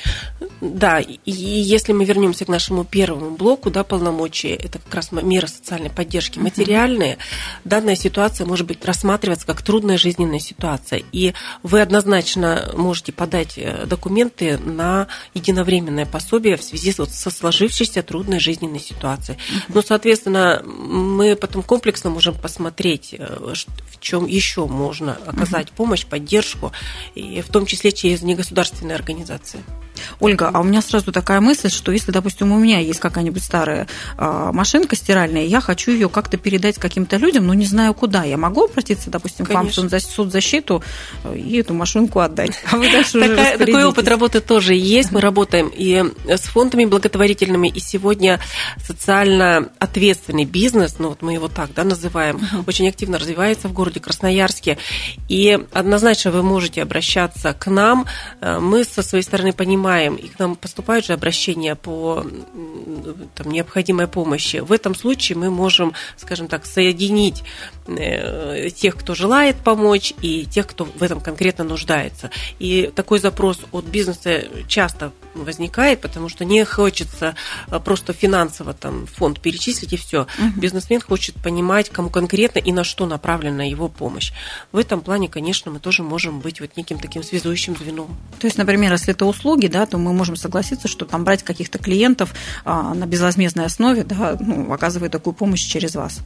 Да, 0.61 0.99
и 0.99 1.19
если 1.31 1.93
мы 1.93 2.05
вернемся 2.05 2.45
к 2.45 2.47
нашему 2.47 2.83
первому 2.83 3.31
блоку, 3.31 3.48
да, 3.69 3.83
полномочия, 3.83 4.55
это 4.55 4.79
как 4.79 4.93
раз 4.93 5.11
меры 5.11 5.47
социальной 5.47 5.89
поддержки, 5.89 6.39
материальные, 6.39 7.17
данная 7.63 7.95
ситуация 7.95 8.45
может 8.45 8.67
быть 8.67 8.83
рассматриваться 8.85 9.45
как 9.45 9.61
трудная 9.61 9.97
жизненная 9.97 10.39
ситуация. 10.39 11.01
И 11.11 11.33
вы 11.63 11.81
однозначно 11.81 12.71
можете 12.75 13.11
подать 13.11 13.57
э, 13.57 13.85
документы 13.85 14.57
на 14.57 15.07
единовременное 15.33 16.05
пособие 16.05 16.57
в 16.57 16.63
связи 16.63 16.93
вот 16.97 17.11
со 17.11 17.29
сложившейся 17.29 18.03
трудной 18.03 18.39
жизненной 18.39 18.79
ситуацией. 18.79 19.37
Ну, 19.67 19.81
соответственно, 19.81 20.61
мы 20.65 21.35
потом 21.35 21.63
комплексно 21.63 22.09
можем 22.09 22.35
посмотреть, 22.35 23.15
э, 23.17 23.53
в 23.91 23.99
чем 23.99 24.25
еще 24.25 24.65
можно 24.65 25.17
оказать 25.25 25.71
помощь, 25.71 26.05
поддержку, 26.05 26.71
и 27.15 27.41
в 27.41 27.49
том 27.49 27.65
числе 27.65 27.91
через 27.91 28.21
негосударственные 28.21 28.95
организации. 28.95 29.59
Ольга, 30.19 30.49
а 30.53 30.61
у 30.61 30.63
меня 30.63 30.81
сразу 30.81 31.11
такая 31.11 31.41
мысль, 31.41 31.69
что 31.69 31.91
если, 31.91 32.11
допустим, 32.11 32.51
у 32.51 32.59
меня 32.59 32.79
есть 32.79 32.99
какая-нибудь 32.99 33.43
старая 33.43 33.87
э, 34.17 34.49
машинка 34.53 34.95
стиральная, 34.95 35.45
я 35.45 35.61
хочу 35.61 35.91
ее 35.91 36.09
как-то 36.09 36.37
передать 36.37 36.77
каким-то 36.77 37.17
людям, 37.17 37.47
но 37.47 37.53
не 37.53 37.65
знаю 37.65 37.93
куда, 37.93 38.23
я 38.23 38.37
могу 38.37 38.65
обратиться, 38.65 39.09
допустим, 39.09 39.45
Конечно. 39.45 39.87
к 39.87 39.91
вам 39.91 39.99
в 39.99 40.01
соцзащиту 40.01 40.83
э, 41.23 41.37
и 41.37 41.57
эту 41.57 41.73
машинку 41.73 42.19
отдать? 42.19 42.51
А 42.71 42.77
вы 42.77 42.91
дальше 42.91 43.19
Такая, 43.19 43.57
Такой 43.57 43.83
опыт 43.85 44.07
работы 44.07 44.41
тоже 44.41 44.75
есть. 44.75 45.11
Мы 45.11 45.21
работаем 45.21 45.71
и 45.73 46.03
с 46.27 46.41
фондами 46.41 46.85
благотворительными, 46.85 47.67
и 47.67 47.79
сегодня 47.79 48.39
социально 48.85 49.69
ответственный 49.79 50.45
бизнес, 50.45 50.95
ну 50.99 51.09
вот 51.09 51.21
мы 51.21 51.33
его 51.33 51.47
так 51.47 51.73
да, 51.73 51.83
называем, 51.83 52.39
очень 52.67 52.87
активно 52.87 53.17
развивается 53.17 53.67
в 53.67 53.73
городе 53.73 53.99
Красноярске. 53.99 54.77
И 55.27 55.57
однозначно 55.73 56.31
вы 56.31 56.43
можете 56.43 56.81
обращаться 56.81 57.53
к 57.53 57.67
нам. 57.67 58.05
Э, 58.41 58.59
мы 58.59 58.83
со 58.83 59.03
своей 59.03 59.23
стороны 59.23 59.53
понимаем, 59.53 59.88
понимаем, 59.89 60.15
и 60.15 60.27
к 60.27 60.37
нам 60.39 60.55
поступают 60.55 61.05
же 61.05 61.13
обращения 61.13 61.75
по 61.75 62.23
там, 63.35 63.51
необходимой 63.51 64.07
помощи, 64.07 64.57
в 64.57 64.71
этом 64.71 64.95
случае 64.95 65.37
мы 65.37 65.49
можем, 65.49 65.93
скажем 66.17 66.47
так, 66.47 66.65
соединить 66.65 67.43
э, 67.87 68.69
тех, 68.69 68.95
кто 68.95 69.15
желает 69.15 69.57
помочь, 69.57 70.13
и 70.21 70.45
тех, 70.45 70.67
кто 70.67 70.85
в 70.85 71.01
этом 71.01 71.21
конкретно 71.21 71.63
нуждается. 71.63 72.29
И 72.59 72.91
такой 72.95 73.19
запрос 73.19 73.59
от 73.71 73.85
бизнеса 73.85 74.43
часто 74.67 75.11
возникает, 75.33 76.01
потому 76.01 76.29
что 76.29 76.45
не 76.45 76.65
хочется 76.65 77.35
э, 77.67 77.79
просто 77.79 78.13
финансово 78.13 78.73
там 78.73 79.07
фонд 79.07 79.39
перечислить 79.39 79.93
и 79.93 79.97
все. 79.97 80.21
Угу. 80.21 80.59
Бизнесмен 80.61 81.01
хочет 81.01 81.35
понимать, 81.35 81.89
кому 81.89 82.09
конкретно 82.09 82.59
и 82.59 82.71
на 82.71 82.83
что 82.83 83.05
направлена 83.05 83.63
его 83.63 83.87
помощь. 83.87 84.31
В 84.71 84.77
этом 84.77 85.01
плане, 85.01 85.27
конечно, 85.27 85.71
мы 85.71 85.79
тоже 85.79 86.03
можем 86.03 86.39
быть 86.39 86.61
вот 86.61 86.77
неким 86.77 86.99
таким 86.99 87.23
связующим 87.23 87.75
звеном. 87.75 88.17
То 88.39 88.47
есть, 88.47 88.57
например, 88.57 88.91
если 88.91 89.13
это 89.13 89.25
услуги, 89.25 89.67
да, 89.67 89.78
то 89.85 89.97
мы 89.97 90.13
можем 90.13 90.35
согласиться, 90.35 90.87
что 90.87 91.05
там 91.05 91.23
брать 91.23 91.43
каких-то 91.43 91.79
клиентов 91.79 92.33
а, 92.65 92.93
на 92.93 93.05
безвозмездной 93.05 93.65
основе, 93.65 94.03
да, 94.03 94.37
ну, 94.39 94.71
оказывает 94.71 95.11
такую 95.11 95.33
помощь 95.33 95.65
через 95.65 95.95
вас. 95.95 96.21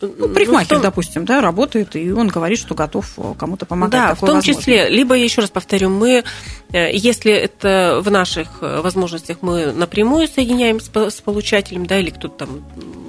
Ну, 0.00 0.14
ну 0.16 0.28
парикмахер, 0.28 0.70
ну, 0.70 0.76
том... 0.76 0.82
допустим, 0.82 1.24
да, 1.24 1.40
работает, 1.40 1.94
и 1.94 2.10
он 2.10 2.28
говорит, 2.28 2.58
что 2.58 2.74
готов 2.74 3.18
кому-то 3.38 3.66
помогать. 3.66 3.92
Да, 3.92 4.14
в 4.14 4.20
том 4.20 4.36
возможно. 4.36 4.54
числе, 4.54 4.88
либо, 4.88 5.14
еще 5.14 5.42
раз 5.42 5.50
повторю, 5.50 5.90
мы, 5.90 6.24
э, 6.72 6.96
если 6.96 7.32
это 7.32 8.00
в 8.02 8.10
наших 8.10 8.62
э, 8.62 8.80
возможностях, 8.80 9.38
мы 9.42 9.72
напрямую 9.72 10.26
соединяем 10.26 10.80
с, 10.80 10.88
с 10.88 11.20
получателем, 11.20 11.86
да, 11.86 11.98
или 11.98 12.10
кто-то 12.10 12.46
там 12.46 12.64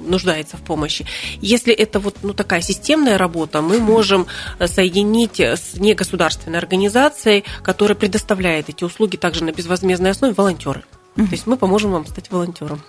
нуждается 0.06 0.56
в 0.56 0.62
помощи. 0.62 1.06
Если 1.40 1.72
это 1.72 1.98
вот 1.98 2.16
ну, 2.22 2.34
такая 2.34 2.60
системная 2.60 3.16
работа, 3.16 3.62
мы 3.62 3.78
можем 3.78 4.26
соединить 4.64 5.40
с 5.40 5.74
негосударственной 5.76 6.58
организацией, 6.58 7.44
которая 7.62 7.96
предоставляет 7.96 8.68
эти 8.68 8.84
услуги 8.84 9.16
также 9.16 9.44
на 9.44 9.52
безвозмездной 9.52 10.10
основе, 10.10 10.34
волонтеры. 10.34 10.82
То 11.14 11.22
есть 11.30 11.46
мы 11.46 11.56
поможем 11.56 11.92
вам 11.92 12.06
стать 12.06 12.30
волонтером. 12.30 12.80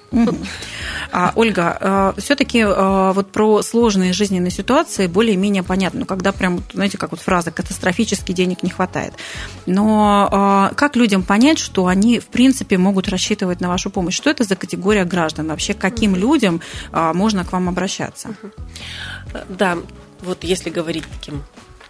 А, 1.12 1.34
Ольга, 1.36 1.77
а, 1.80 2.13
все-таки 2.18 2.63
а, 2.65 3.12
вот 3.12 3.32
про 3.32 3.62
сложные 3.62 4.13
жизненные 4.13 4.50
ситуации 4.50 5.08
более-менее 5.08 5.62
понятно. 5.62 6.01
Ну, 6.01 6.06
когда 6.06 6.32
прям, 6.32 6.63
знаете, 6.74 6.98
как 6.98 7.12
вот 7.12 7.20
фраза 7.20 7.51
«катастрофически 7.51 8.32
денег 8.32 8.63
не 8.63 8.70
хватает». 8.70 9.13
Но 9.65 10.30
а, 10.32 10.72
как 10.75 10.96
людям 10.96 11.24
понять, 11.24 11.60
что 11.60 11.88
они, 11.88 12.20
в 12.20 12.27
принципе, 12.27 12.77
могут 12.77 13.10
рассчитывать 13.10 13.60
на 13.60 13.68
вашу 13.68 13.89
помощь? 13.89 14.15
Что 14.15 14.30
это 14.30 14.46
за 14.46 14.56
категория 14.56 15.03
граждан? 15.03 15.50
Вообще, 15.50 15.74
каким 15.74 16.15
людям 16.15 16.62
можно 16.92 17.44
к 17.44 17.51
вам 17.51 17.70
обращаться? 17.70 18.30
Да, 19.50 19.77
вот 20.22 20.44
если 20.44 20.70
говорить 20.70 21.03
таким 21.20 21.44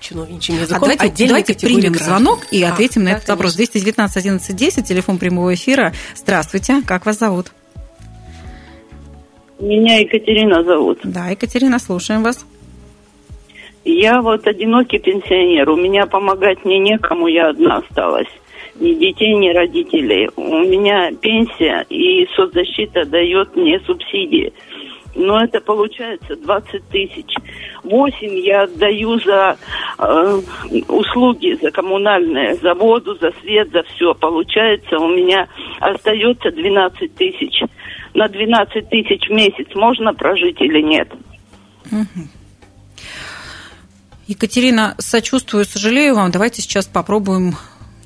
чиновничьим 0.03 0.59
языком. 0.59 0.89
А 0.89 0.95
давайте, 0.97 1.27
давайте 1.27 1.53
примем 1.55 1.93
граждан. 1.93 2.07
звонок 2.19 2.39
и 2.51 2.61
а, 2.61 2.73
ответим 2.73 3.03
на 3.03 3.09
этот 3.09 3.25
конечно. 3.25 3.35
вопрос. 3.35 3.55
219 3.55 4.17
11 4.17 4.55
10, 4.55 4.85
телефон 4.85 5.17
прямого 5.17 5.53
эфира. 5.53 5.93
Здравствуйте, 6.15 6.81
как 6.85 7.05
вас 7.05 7.17
зовут? 7.17 7.47
Меня 9.59 9.99
Екатерина 9.99 10.63
зовут. 10.63 10.99
Да, 11.03 11.29
Екатерина, 11.29 11.79
слушаем 11.79 12.21
вас. 12.21 12.45
Я 13.85 14.21
вот 14.21 14.45
одинокий 14.45 14.99
пенсионер. 14.99 15.69
У 15.69 15.75
меня 15.75 16.05
помогать 16.05 16.63
мне 16.65 16.79
некому, 16.79 17.27
я 17.27 17.49
одна 17.49 17.77
осталась. 17.77 18.27
Ни 18.75 18.93
детей, 18.93 19.33
ни 19.35 19.49
родителей. 19.49 20.29
У 20.35 20.59
меня 20.63 21.11
пенсия, 21.21 21.85
и 21.89 22.27
соцзащита 22.35 23.05
дает 23.05 23.55
мне 23.55 23.79
субсидии 23.85 24.51
но 25.15 25.43
это 25.43 25.61
получается 25.61 26.35
20 26.35 26.87
тысяч. 26.89 27.35
8 27.83 28.39
я 28.39 28.63
отдаю 28.63 29.19
за 29.19 29.57
э, 29.99 30.41
услуги, 30.87 31.57
за 31.61 31.71
коммунальные, 31.71 32.55
за 32.55 32.73
воду, 32.73 33.15
за 33.19 33.31
свет, 33.41 33.71
за 33.71 33.83
все. 33.83 34.13
Получается, 34.13 34.97
у 34.97 35.09
меня 35.09 35.47
остается 35.79 36.51
12 36.51 37.15
тысяч. 37.15 37.61
На 38.13 38.27
12 38.27 38.89
тысяч 38.89 39.27
в 39.27 39.31
месяц 39.31 39.67
можно 39.75 40.13
прожить 40.13 40.61
или 40.61 40.81
нет? 40.81 41.11
Екатерина, 44.27 44.95
сочувствую, 44.99 45.65
сожалею 45.65 46.15
вам. 46.15 46.31
Давайте 46.31 46.61
сейчас 46.61 46.85
попробуем 46.85 47.55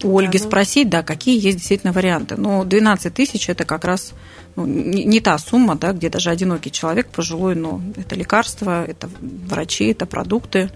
у 0.04 0.18
Ольги 0.18 0.38
да, 0.38 0.44
ну... 0.44 0.50
спросить, 0.50 0.90
да, 0.90 1.04
какие 1.04 1.40
есть 1.40 1.58
действительно 1.58 1.94
варианты. 1.94 2.36
Ну, 2.38 2.64
12 2.66 3.14
тысяч– 3.14 3.50
это 3.50 3.66
как 3.66 3.86
раз 3.86 4.14
ну, 4.58 4.66
не, 4.66 5.06
не 5.06 5.22
та 5.22 5.38
сумма, 5.38 5.76
да, 5.76 5.94
где 5.94 6.10
даже 6.10 6.32
одинокий 6.32 6.72
человек 6.72 7.08
пожилой, 7.10 7.56
но 7.56 7.80
это 7.96 8.16
лекарства, 8.16 8.84
это 8.84 9.08
врачи, 9.22 9.86
это 9.86 10.08
продукты, 10.08 10.72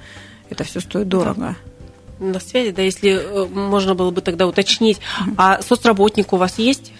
это 0.52 0.64
все 0.64 0.80
стоит 0.80 1.10
дорого. 1.10 1.56
На 2.20 2.40
связи, 2.40 2.70
да, 2.70 2.84
если 2.84 3.14
э, 3.14 3.48
можно 3.48 3.96
было 3.96 4.12
бы 4.12 4.22
тогда 4.22 4.46
уточнить, 4.46 5.00
а 5.36 5.62
соцработник 5.64 6.32
у 6.32 6.38
вас 6.38 6.60
есть? 6.60 6.94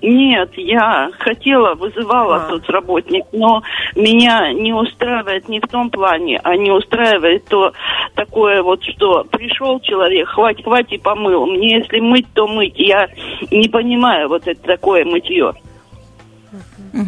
Нет, 0.00 0.50
я 0.56 1.10
хотела, 1.18 1.74
вызывала 1.74 2.36
а. 2.36 2.48
соцработник, 2.48 3.24
но 3.32 3.62
меня 3.94 4.52
не 4.52 4.72
устраивает 4.72 5.48
не 5.48 5.60
в 5.60 5.66
том 5.66 5.90
плане, 5.90 6.40
а 6.42 6.56
не 6.56 6.70
устраивает 6.70 7.46
то 7.46 7.72
такое 8.14 8.62
вот, 8.62 8.82
что 8.84 9.24
пришел 9.24 9.80
человек, 9.80 10.28
хватит, 10.28 10.64
хватит, 10.64 11.02
помыл. 11.02 11.46
Мне 11.46 11.78
если 11.78 12.00
мыть, 12.00 12.26
то 12.34 12.46
мыть. 12.46 12.74
Я 12.76 13.08
не 13.50 13.68
понимаю 13.68 14.28
вот 14.28 14.46
это 14.46 14.62
такое 14.62 15.06
мытье. 15.06 15.54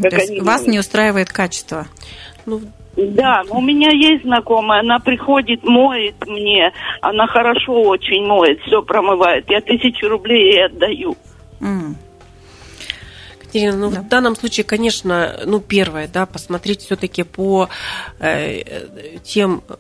То 0.03 0.17
есть 0.17 0.43
вас 0.43 0.67
не 0.67 0.79
устраивает 0.79 1.33
качество? 1.33 1.87
Ну, 2.45 2.61
да, 2.97 3.43
у 3.51 3.61
меня 3.61 3.91
есть 3.91 4.25
знакомая, 4.25 4.81
она 4.81 4.99
приходит, 4.99 5.65
моет 5.65 6.15
мне, 6.27 6.73
она 7.03 7.27
хорошо 7.27 7.83
очень 7.83 8.27
моет, 8.27 8.61
все 8.63 8.83
промывает. 8.83 9.45
Я 9.49 9.61
тысячу 9.61 10.09
рублей 10.09 10.53
ей 10.53 10.67
отдаю. 10.67 11.17
Mm. 11.61 11.95
Екатерина, 13.47 13.77
ну 13.77 13.91
да. 13.91 14.01
в 14.03 14.09
данном 14.09 14.37
случае, 14.37 14.65
конечно, 14.65 15.41
ну 15.45 15.61
первое, 15.61 16.09
да, 16.09 16.27
посмотреть 16.27 16.83
все-таки 16.83 17.23
по 17.23 17.69
э, 18.19 19.19
тем 19.25 19.63
э, 19.69 19.75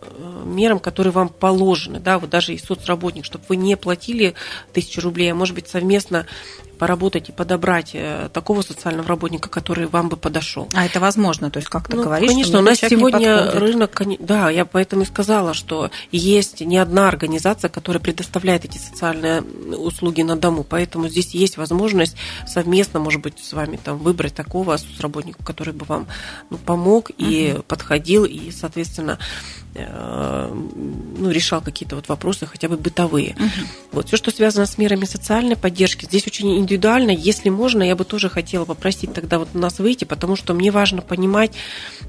мерам, 0.45 0.79
которые 0.79 1.13
вам 1.13 1.29
положены, 1.29 2.01
да, 2.01 2.19
вот 2.19 2.31
даже 2.31 2.55
и 2.55 2.59
соцработник, 2.59 3.25
чтобы 3.25 3.45
вы 3.49 3.57
не 3.57 3.77
платили 3.77 4.35
тысячу 4.73 5.01
рублей, 5.01 5.33
а 5.33 5.35
может 5.35 5.55
быть 5.55 5.69
совместно 5.69 6.27
поработать 6.77 7.29
и 7.29 7.33
подобрать 7.33 7.91
э, 7.95 8.29
такого 8.33 8.63
социального 8.63 9.09
работника, 9.09 9.49
который 9.49 9.87
вам 9.87 10.09
бы 10.09 10.17
подошел. 10.17 10.69
А 10.75 10.85
это 10.87 11.01
возможно, 11.01 11.51
то 11.51 11.59
есть 11.59 11.69
как 11.69 11.89
то 11.89 11.97
ну, 11.97 12.05
говоришь? 12.05 12.29
Конечно, 12.29 12.59
у 12.59 12.63
нас 12.63 12.79
сегодня 12.79 13.51
рынок, 13.53 14.01
да, 14.21 14.51
я 14.51 14.65
поэтому 14.65 15.03
и 15.03 15.05
сказала, 15.07 15.55
что 15.55 15.91
есть 16.13 16.61
не 16.61 16.79
одна 16.79 17.09
организация, 17.09 17.69
которая 17.69 18.01
предоставляет 18.01 18.65
эти 18.65 18.79
социальные 18.79 19.43
услуги 19.43 20.23
на 20.23 20.37
дому, 20.37 20.65
поэтому 20.65 21.09
здесь 21.09 21.35
есть 21.35 21.57
возможность 21.57 22.17
совместно, 22.47 23.01
может 23.01 23.23
быть, 23.23 23.43
с 23.43 23.53
вами 23.53 23.66
вами 23.67 23.79
там 23.83 23.99
выбрать 23.99 24.35
такого 24.35 24.77
соцработника, 24.77 25.43
который 25.45 25.75
бы 25.75 25.85
вам 25.85 26.07
ну, 26.51 26.59
помог 26.59 27.11
и 27.19 27.53
угу. 27.55 27.63
подходил, 27.63 28.25
и, 28.25 28.51
соответственно, 28.51 29.19
Э, 29.79 30.51
ну, 31.19 31.31
решал 31.31 31.61
какие-то 31.61 31.97
вот 31.97 32.09
вопросы, 32.09 32.47
хотя 32.47 32.69
бы 32.69 32.77
бытовые. 32.77 33.33
Угу. 33.33 33.67
Вот 33.93 34.07
все, 34.09 34.17
что 34.17 34.31
связано 34.31 34.65
с 34.65 34.79
мерами 34.79 35.05
социальной 35.05 35.57
поддержки, 35.57 36.05
здесь 36.07 36.27
очень 36.27 36.59
индивидуально. 36.59 37.11
Если 37.11 37.51
можно, 37.51 37.83
я 37.83 37.95
бы 37.95 38.05
тоже 38.05 38.29
хотела 38.31 38.65
попросить 38.65 39.13
тогда 39.13 39.39
вот 39.39 39.49
у 39.55 39.59
нас 39.59 39.79
выйти, 39.79 40.05
потому 40.05 40.37
что 40.37 40.55
мне 40.55 40.71
важно 40.71 41.03
понимать, 41.03 41.53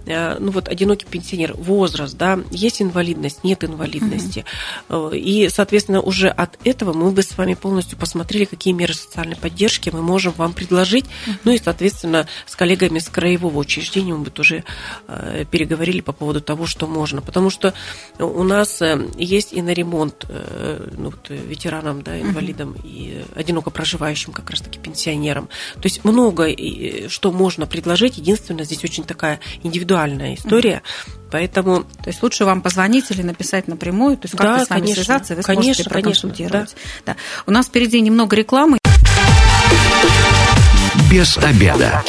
э, 0.05 0.37
ну 0.39 0.51
вот 0.51 0.69
одинокий 0.69 1.05
пенсионер, 1.07 1.55
возраст, 1.55 2.15
да, 2.17 2.39
есть 2.51 2.81
инвалидность, 2.81 3.43
нет 3.43 3.63
инвалидности, 3.63 4.45
угу. 4.87 5.09
и, 5.09 5.49
соответственно, 5.49 6.01
уже 6.01 6.29
от 6.29 6.57
этого 6.63 6.93
мы 6.93 7.11
бы 7.11 7.21
с 7.21 7.37
вами 7.37 7.55
полностью 7.55 7.97
посмотрели, 7.97 8.45
какие 8.45 8.73
меры 8.73 8.93
социальной 8.93 9.35
поддержки 9.35 9.89
мы 9.91 10.01
можем 10.01 10.33
вам 10.37 10.53
предложить, 10.53 11.05
угу. 11.05 11.36
Ну 11.43 11.51
и, 11.51 11.59
соответственно, 11.63 12.27
с 12.45 12.55
коллегами 12.55 12.99
с 12.99 13.09
краевого 13.09 13.59
учреждения 13.59 14.13
мы 14.13 14.25
бы 14.25 14.31
тоже 14.31 14.63
переговорили 15.51 16.01
по 16.01 16.13
поводу 16.13 16.41
того, 16.41 16.65
что 16.65 16.87
можно, 16.87 17.21
потому 17.21 17.49
что 17.49 17.57
что 17.57 17.73
у 18.25 18.43
нас 18.43 18.81
э, 18.81 19.09
есть 19.17 19.53
и 19.53 19.61
на 19.61 19.71
ремонт 19.71 20.25
э, 20.29 20.89
ну, 20.97 21.05
вот, 21.05 21.29
ветеранам, 21.29 22.01
да, 22.01 22.19
инвалидам 22.19 22.75
и 22.83 23.23
одиноко 23.35 23.69
проживающим 23.69 24.33
как 24.33 24.49
раз-таки 24.49 24.79
пенсионерам. 24.79 25.49
То 25.75 25.85
есть 25.85 26.03
много 26.03 26.47
что 27.09 27.31
можно 27.31 27.65
предложить. 27.65 28.17
Единственное, 28.17 28.63
здесь 28.63 28.83
очень 28.83 29.03
такая 29.03 29.39
индивидуальная 29.63 30.35
история. 30.35 30.81
Поэтому... 31.31 31.83
То 31.83 32.07
есть 32.07 32.21
лучше 32.23 32.45
вам 32.45 32.61
позвонить 32.61 33.09
или 33.11 33.21
написать 33.21 33.67
напрямую, 33.67 34.17
то 34.17 34.25
есть 34.25 34.37
как 34.37 34.59
да, 34.59 34.65
с 34.65 34.69
вами 34.69 34.81
конечно, 34.81 35.03
связаться, 35.03 35.35
вы 35.35 35.41
конечно, 35.41 35.63
сможете 35.63 35.89
проконсультировать. 35.89 36.51
Конечно, 36.51 37.03
да. 37.05 37.13
Да. 37.13 37.19
У 37.45 37.51
нас 37.51 37.67
впереди 37.67 37.99
немного 38.01 38.35
рекламы. 38.35 38.77
Без 41.09 41.37
обеда. 41.37 42.03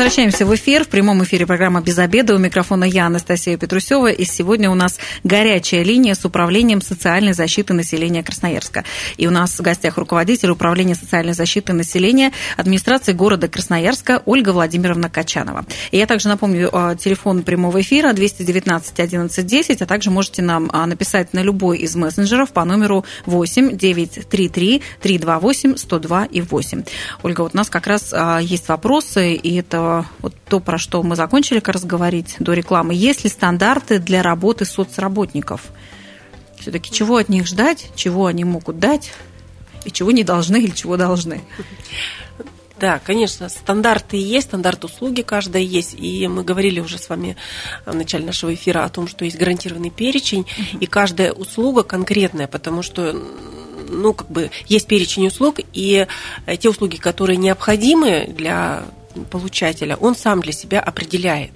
Возвращаемся 0.00 0.46
в 0.46 0.54
эфир. 0.54 0.84
В 0.84 0.88
прямом 0.88 1.22
эфире 1.24 1.44
программа 1.44 1.82
«Без 1.82 1.98
обеда». 1.98 2.34
У 2.34 2.38
микрофона 2.38 2.84
я, 2.84 3.04
Анастасия 3.04 3.58
Петрусева. 3.58 4.10
И 4.10 4.24
сегодня 4.24 4.70
у 4.70 4.74
нас 4.74 4.98
горячая 5.24 5.82
линия 5.82 6.14
с 6.14 6.24
управлением 6.24 6.80
социальной 6.80 7.34
защиты 7.34 7.74
населения 7.74 8.22
Красноярска. 8.22 8.84
И 9.18 9.26
у 9.26 9.30
нас 9.30 9.58
в 9.58 9.60
гостях 9.60 9.98
руководитель 9.98 10.48
управления 10.48 10.94
социальной 10.94 11.34
защиты 11.34 11.74
населения 11.74 12.32
администрации 12.56 13.12
города 13.12 13.46
Красноярска 13.46 14.22
Ольга 14.24 14.54
Владимировна 14.54 15.10
Качанова. 15.10 15.66
И 15.90 15.98
я 15.98 16.06
также 16.06 16.28
напомню 16.28 16.70
э, 16.72 16.96
телефон 16.98 17.42
прямого 17.42 17.82
эфира 17.82 18.14
219 18.14 19.00
11 19.00 19.46
10, 19.46 19.82
а 19.82 19.86
также 19.86 20.10
можете 20.10 20.40
нам 20.40 20.70
э, 20.72 20.86
написать 20.86 21.34
на 21.34 21.42
любой 21.42 21.76
из 21.76 21.94
мессенджеров 21.94 22.52
по 22.52 22.64
номеру 22.64 23.04
8 23.26 23.76
933 23.76 24.82
328 25.02 25.76
102 25.76 26.24
и 26.24 26.40
8. 26.40 26.84
Ольга, 27.22 27.42
вот 27.42 27.52
у 27.52 27.56
нас 27.58 27.68
как 27.68 27.86
раз 27.86 28.14
э, 28.14 28.38
есть 28.40 28.66
вопросы, 28.68 29.34
и 29.34 29.56
это 29.56 29.89
вот 30.20 30.34
то, 30.48 30.60
про 30.60 30.78
что 30.78 31.02
мы 31.02 31.16
закончили 31.16 31.60
как 31.60 31.74
раз 31.74 31.84
говорить 31.84 32.36
до 32.38 32.52
рекламы, 32.52 32.94
есть 32.94 33.24
ли 33.24 33.30
стандарты 33.30 33.98
для 33.98 34.22
работы 34.22 34.64
соцработников? 34.64 35.62
Все-таки 36.58 36.92
чего 36.92 37.16
от 37.16 37.28
них 37.28 37.46
ждать, 37.46 37.90
чего 37.94 38.26
они 38.26 38.44
могут 38.44 38.78
дать, 38.78 39.12
и 39.84 39.90
чего 39.90 40.10
не 40.10 40.24
должны 40.24 40.58
или 40.58 40.70
чего 40.70 40.96
должны? 40.96 41.40
Да, 42.78 42.98
конечно, 42.98 43.50
стандарты 43.50 44.16
есть, 44.16 44.48
стандарт 44.48 44.84
услуги 44.84 45.20
каждая 45.20 45.62
есть. 45.62 45.94
И 45.98 46.26
мы 46.28 46.42
говорили 46.44 46.80
уже 46.80 46.98
с 46.98 47.10
вами 47.10 47.36
в 47.84 47.94
начале 47.94 48.24
нашего 48.24 48.54
эфира 48.54 48.84
о 48.84 48.88
том, 48.88 49.06
что 49.06 49.26
есть 49.26 49.38
гарантированный 49.38 49.90
перечень, 49.90 50.46
и 50.80 50.86
каждая 50.86 51.32
услуга 51.32 51.82
конкретная, 51.82 52.46
потому 52.46 52.82
что 52.82 53.14
ну, 53.90 54.14
как 54.14 54.30
бы 54.30 54.50
есть 54.66 54.86
перечень 54.86 55.26
услуг, 55.26 55.56
и 55.74 56.06
те 56.58 56.68
услуги, 56.70 56.96
которые 56.96 57.36
необходимы 57.36 58.32
для 58.34 58.84
получателя, 59.30 59.96
он 59.96 60.14
сам 60.14 60.40
для 60.40 60.52
себя 60.52 60.80
определяет. 60.80 61.50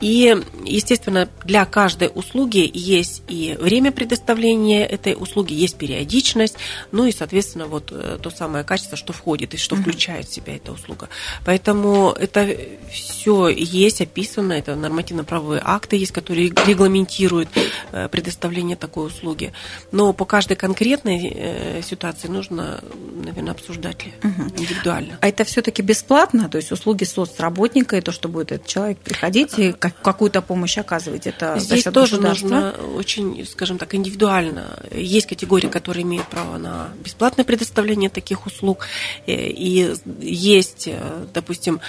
И, 0.00 0.36
естественно, 0.64 1.28
для 1.44 1.64
каждой 1.64 2.10
услуги 2.14 2.70
есть 2.72 3.22
и 3.28 3.56
время 3.60 3.92
предоставления 3.92 4.86
этой 4.86 5.14
услуги, 5.14 5.52
есть 5.52 5.76
периодичность, 5.76 6.56
ну 6.92 7.06
и, 7.06 7.12
соответственно, 7.12 7.66
вот 7.66 7.92
э, 7.92 8.18
то 8.22 8.30
самое 8.30 8.64
качество, 8.64 8.96
что 8.96 9.12
входит 9.12 9.54
и 9.54 9.56
что 9.56 9.76
включает 9.76 10.26
в 10.26 10.34
себя 10.34 10.56
эта 10.56 10.72
услуга. 10.72 11.08
Поэтому 11.44 12.10
это 12.10 12.56
все 12.90 13.48
есть 13.48 14.00
описано, 14.00 14.52
это 14.52 14.74
нормативно-правовые 14.74 15.62
акты 15.64 15.96
есть, 15.96 16.12
которые 16.12 16.52
регламентируют 16.66 17.48
э, 17.92 18.08
предоставление 18.08 18.76
такой 18.76 19.06
услуги. 19.06 19.52
Но 19.92 20.12
по 20.12 20.24
каждой 20.24 20.56
конкретной 20.56 21.32
э, 21.34 21.82
ситуации 21.82 22.28
нужно, 22.28 22.82
наверное, 23.24 23.52
обсуждать 23.52 24.06
индивидуально. 24.22 25.18
А 25.20 25.28
это 25.28 25.44
все-таки 25.44 25.82
бесплатно, 25.82 26.48
то 26.48 26.56
есть 26.56 26.72
услуги 26.72 26.89
услуги 26.90 27.04
соцработника, 27.04 27.96
и 27.96 28.00
то, 28.00 28.12
что 28.12 28.28
будет 28.28 28.52
этот 28.52 28.66
человек 28.66 28.98
приходить 28.98 29.58
и 29.58 29.72
какую-то 29.72 30.42
помощь 30.42 30.78
оказывать, 30.78 31.26
это 31.26 31.58
Здесь 31.58 31.84
тоже 31.84 32.20
нужно 32.20 32.74
очень, 32.96 33.46
скажем 33.46 33.78
так, 33.78 33.94
индивидуально. 33.94 34.80
Есть 34.90 35.26
категории, 35.26 35.68
которые 35.68 36.02
имеют 36.02 36.26
право 36.26 36.58
на 36.58 36.88
бесплатное 37.04 37.44
предоставление 37.44 38.10
таких 38.10 38.46
услуг, 38.46 38.86
э, 39.26 39.32
и 39.32 39.94
есть, 40.20 40.88
э, 40.88 41.26
допустим, 41.32 41.80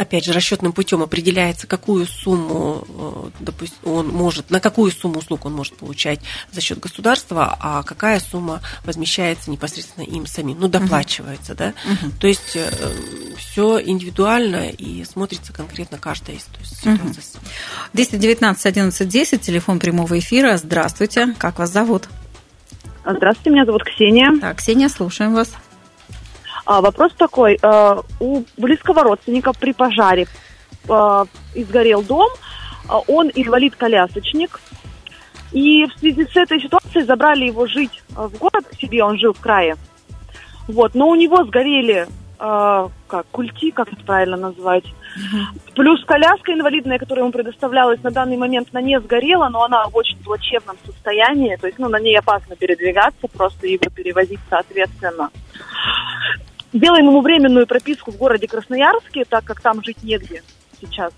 опять 0.00 0.24
же, 0.24 0.32
расчетным 0.32 0.72
путем 0.72 1.02
определяется, 1.02 1.66
какую 1.66 2.06
сумму, 2.06 2.86
э, 2.88 3.30
допустим, 3.40 3.78
он 3.84 4.08
может, 4.08 4.50
на 4.50 4.58
какую 4.58 4.90
сумму 4.90 5.18
услуг 5.18 5.44
он 5.44 5.52
может 5.52 5.76
получать 5.76 6.20
за 6.52 6.62
счет 6.62 6.80
государства, 6.80 7.54
а 7.60 7.82
какая 7.82 8.18
сумма 8.18 8.62
возмещается 8.84 9.50
непосредственно 9.50 10.04
им 10.04 10.26
самим, 10.26 10.58
ну, 10.58 10.68
доплачивается, 10.68 11.54
да. 11.54 11.74
То 12.18 12.26
есть 12.26 12.56
э, 12.56 12.70
все 13.36 13.78
индивидуально 13.80 14.70
и 14.70 15.04
смотрится 15.04 15.52
конкретно 15.52 15.98
каждая 15.98 16.36
из 16.36 16.44
ситуаций. 16.44 16.80
Uh-huh. 16.84 17.40
219 17.92 18.66
11 18.66 19.08
10, 19.08 19.40
телефон 19.42 19.78
прямого 19.78 20.18
эфира. 20.18 20.56
Здравствуйте, 20.56 21.34
как 21.36 21.58
вас 21.58 21.70
зовут? 21.70 22.08
Здравствуйте, 23.04 23.50
меня 23.50 23.66
зовут 23.66 23.84
Ксения. 23.84 24.32
Так, 24.40 24.58
Ксения, 24.58 24.88
слушаем 24.88 25.34
вас. 25.34 25.52
А, 26.64 26.80
вопрос 26.80 27.12
такой. 27.14 27.58
А, 27.62 28.00
у 28.18 28.42
близкого 28.56 29.02
родственника 29.02 29.52
при 29.52 29.72
пожаре 29.72 30.26
а, 30.88 31.24
изгорел 31.54 32.02
дом, 32.02 32.28
а, 32.88 32.98
он 33.00 33.30
инвалид-колясочник. 33.34 34.60
И 35.52 35.84
в 35.86 35.98
связи 35.98 36.24
с 36.26 36.36
этой 36.36 36.60
ситуацией 36.60 37.04
забрали 37.04 37.46
его 37.46 37.66
жить 37.66 38.02
в 38.10 38.38
город 38.38 38.66
к 38.70 38.74
себе, 38.74 39.02
он 39.02 39.18
жил 39.18 39.32
в 39.32 39.40
крае. 39.40 39.76
Вот, 40.68 40.94
но 40.94 41.08
у 41.08 41.16
него 41.16 41.44
сгорели 41.44 42.06
э, 42.38 42.88
как 43.08 43.26
культи, 43.32 43.72
как 43.72 43.92
это 43.92 44.04
правильно 44.04 44.36
назвать. 44.36 44.84
Плюс 45.74 46.04
коляска 46.04 46.52
инвалидная, 46.52 46.98
которая 46.98 47.24
ему 47.24 47.32
предоставлялась 47.32 48.02
на 48.02 48.10
данный 48.10 48.36
момент, 48.36 48.72
на 48.72 48.80
не 48.80 49.00
сгорела, 49.00 49.48
но 49.48 49.64
она 49.64 49.88
в 49.88 49.96
очень 49.96 50.22
плачевном 50.22 50.76
состоянии. 50.86 51.56
То 51.56 51.66
есть, 51.66 51.78
ну, 51.78 51.88
на 51.88 51.98
ней 51.98 52.16
опасно 52.18 52.54
передвигаться, 52.54 53.26
просто 53.28 53.66
его 53.66 53.90
перевозить 53.90 54.40
соответственно. 54.48 55.30
Делаем 56.72 57.06
ему 57.06 57.20
временную 57.20 57.66
прописку 57.66 58.12
в 58.12 58.16
городе 58.16 58.46
Красноярске, 58.46 59.24
так 59.24 59.44
как 59.44 59.60
там 59.60 59.82
жить 59.82 60.02
негде 60.02 60.42
сейчас. 60.80 61.12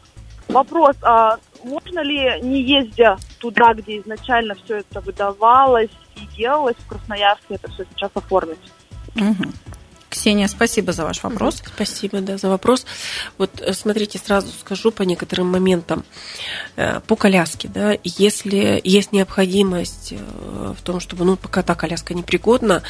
Вопрос, 0.49 0.97
а 1.03 1.37
можно 1.63 2.01
ли, 2.01 2.41
не 2.43 2.63
ездя 2.63 3.17
туда, 3.39 3.75
где 3.75 3.99
изначально 3.99 4.55
все 4.55 4.79
это 4.79 5.01
выдавалось 5.01 5.91
и 6.17 6.27
делалось 6.37 6.77
в 6.77 6.89
Красноярске, 6.89 7.55
это 7.55 7.71
все 7.71 7.85
сейчас 7.95 8.11
оформить? 8.15 8.59
Угу. 9.17 9.53
Ксения, 10.13 10.47
спасибо 10.47 10.93
за 10.93 11.05
ваш 11.05 11.23
вопрос. 11.23 11.63
Спасибо, 11.75 12.21
да, 12.21 12.37
за 12.37 12.51
вопрос. 12.51 12.85
Вот 13.39 13.63
э, 13.63 13.73
смотрите, 13.73 14.19
сразу 14.19 14.49
скажу 14.61 14.93
по 14.93 15.05
некоторым 15.05 15.47
моментам. 15.51 16.05
Э, 16.77 17.01
по 17.07 17.17
коляске, 17.17 17.69
да, 17.73 17.97
если 18.05 18.79
есть 18.85 19.13
необходимость 19.13 20.13
э, 20.13 20.75
в 20.79 20.83
том, 20.83 21.01
чтобы, 21.01 21.25
ну, 21.25 21.37
пока 21.37 21.63
та 21.63 21.75
коляска 21.75 22.13
непригодна, 22.13 22.83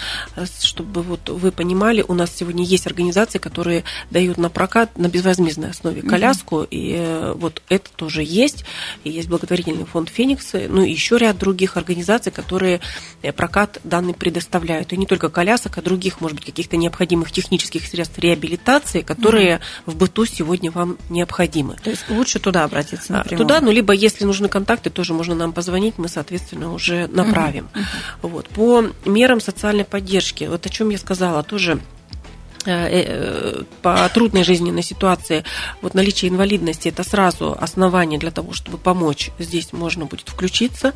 чтобы 0.60 1.02
вот 1.02 1.28
вы 1.28 1.52
понимали, 1.52 2.04
у 2.06 2.14
нас 2.14 2.34
сегодня 2.34 2.64
есть 2.64 2.88
организации, 2.88 3.38
которые 3.38 3.84
дают 4.10 4.36
на 4.36 4.50
прокат 4.50 4.98
на 4.98 5.06
безвозмездной 5.06 5.70
основе 5.70 6.02
коляску, 6.02 6.56
угу. 6.56 6.68
и 6.72 7.32
вот 7.36 7.62
это 7.68 7.88
тоже 7.94 8.24
есть. 8.24 8.64
И 9.04 9.10
есть 9.10 9.28
благотворительный 9.28 9.84
фонд 9.84 10.08
«Феникс», 10.08 10.54
ну 10.54 10.82
и 10.82 10.90
еще 10.90 11.18
ряд 11.18 11.38
других 11.38 11.76
организаций, 11.76 12.32
которые 12.32 12.80
прокат 13.36 13.78
данный 13.84 14.12
предоставляют. 14.12 14.92
И 14.92 14.96
не 14.96 15.06
только 15.06 15.28
колясок, 15.28 15.78
а 15.78 15.82
других, 15.82 16.20
может 16.20 16.36
быть, 16.36 16.46
каких-то 16.46 16.76
необходимых 16.76 17.11
необходимых 17.12 17.32
технических 17.32 17.86
средств 17.86 18.18
реабилитации, 18.18 19.02
которые 19.02 19.56
угу. 19.56 19.92
в 19.92 19.96
быту 19.96 20.26
сегодня 20.26 20.70
вам 20.70 20.96
необходимы. 21.10 21.76
То 21.82 21.90
есть 21.90 22.08
лучше 22.08 22.38
туда 22.38 22.64
обратиться 22.64 23.14
а, 23.14 23.16
напрямую? 23.18 23.46
Туда, 23.46 23.60
ну, 23.60 23.70
либо 23.70 23.92
если 23.92 24.24
нужны 24.24 24.48
контакты, 24.48 24.90
тоже 24.90 25.12
можно 25.12 25.34
нам 25.34 25.52
позвонить, 25.52 25.98
мы, 25.98 26.08
соответственно, 26.08 26.72
уже 26.72 27.08
направим. 27.08 27.68
Угу. 28.22 28.28
Вот. 28.28 28.48
По 28.48 28.84
мерам 29.04 29.40
социальной 29.40 29.84
поддержки, 29.84 30.44
вот 30.44 30.66
о 30.66 30.68
чем 30.68 30.90
я 30.90 30.98
сказала, 30.98 31.42
тоже 31.42 31.78
по 32.64 34.08
трудной 34.12 34.44
жизненной 34.44 34.82
ситуации, 34.82 35.44
вот 35.80 35.94
наличие 35.94 36.30
инвалидности 36.30 36.88
это 36.88 37.04
сразу 37.04 37.56
основание 37.60 38.18
для 38.18 38.30
того, 38.30 38.52
чтобы 38.52 38.78
помочь. 38.78 39.30
Здесь 39.38 39.72
можно 39.72 40.06
будет 40.06 40.28
включиться. 40.28 40.94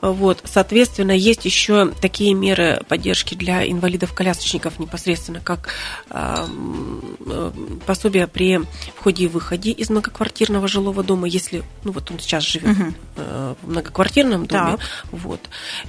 Вот. 0.00 0.40
Соответственно, 0.44 1.12
есть 1.12 1.44
еще 1.44 1.92
такие 2.00 2.34
меры 2.34 2.82
поддержки 2.88 3.34
для 3.34 3.68
инвалидов-колясочников 3.70 4.78
непосредственно, 4.78 5.40
как 5.40 5.68
э, 6.10 6.46
пособие 7.86 8.26
при 8.26 8.60
входе 8.96 9.24
и 9.24 9.28
выходе 9.28 9.70
из 9.70 9.90
многоквартирного 9.90 10.68
жилого 10.68 11.02
дома, 11.02 11.26
если, 11.26 11.62
ну 11.84 11.92
вот 11.92 12.10
он 12.10 12.18
сейчас 12.18 12.44
живет 12.44 12.76
угу. 12.76 12.94
в 13.16 13.56
многоквартирном 13.68 14.46
доме. 14.46 14.76
Так. 14.76 14.80
Вот. 15.10 15.40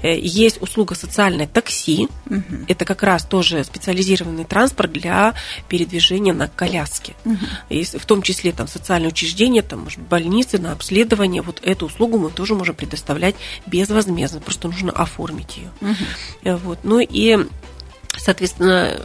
Есть 0.04 0.62
услуга 0.62 0.96
социальное 0.96 1.48
такси. 1.48 2.08
Угу. 2.26 2.66
Это 2.68 2.86
как 2.86 3.04
раз 3.04 3.26
тоже 3.26 3.64
специализированный 3.64 4.46
транспорт 4.46 4.92
для 4.92 5.34
передвижения 5.68 6.34
на 6.34 6.48
коляске. 6.48 7.16
Угу. 7.26 7.38
И 7.70 7.84
в 7.84 8.06
том 8.06 8.22
числе 8.22 8.52
там 8.52 8.68
социальные 8.68 9.10
учреждения, 9.10 9.62
там, 9.62 9.82
может, 9.82 10.00
больницы 10.00 10.58
на 10.58 10.72
обследование. 10.72 11.42
Вот 11.42 11.60
эту 11.64 11.88
услугу 11.88 12.18
мы 12.18 12.30
тоже 12.30 12.56
можем 12.56 12.76
предоставлять 12.76 13.36
безвозмездно. 13.66 14.40
Просто 14.40 14.68
нужно 14.68 14.92
оформить 14.92 15.58
ее. 15.58 15.72
Угу. 15.82 16.58
Вот. 16.66 16.80
Ну 16.84 17.00
и, 17.00 17.38
соответственно, 18.18 19.02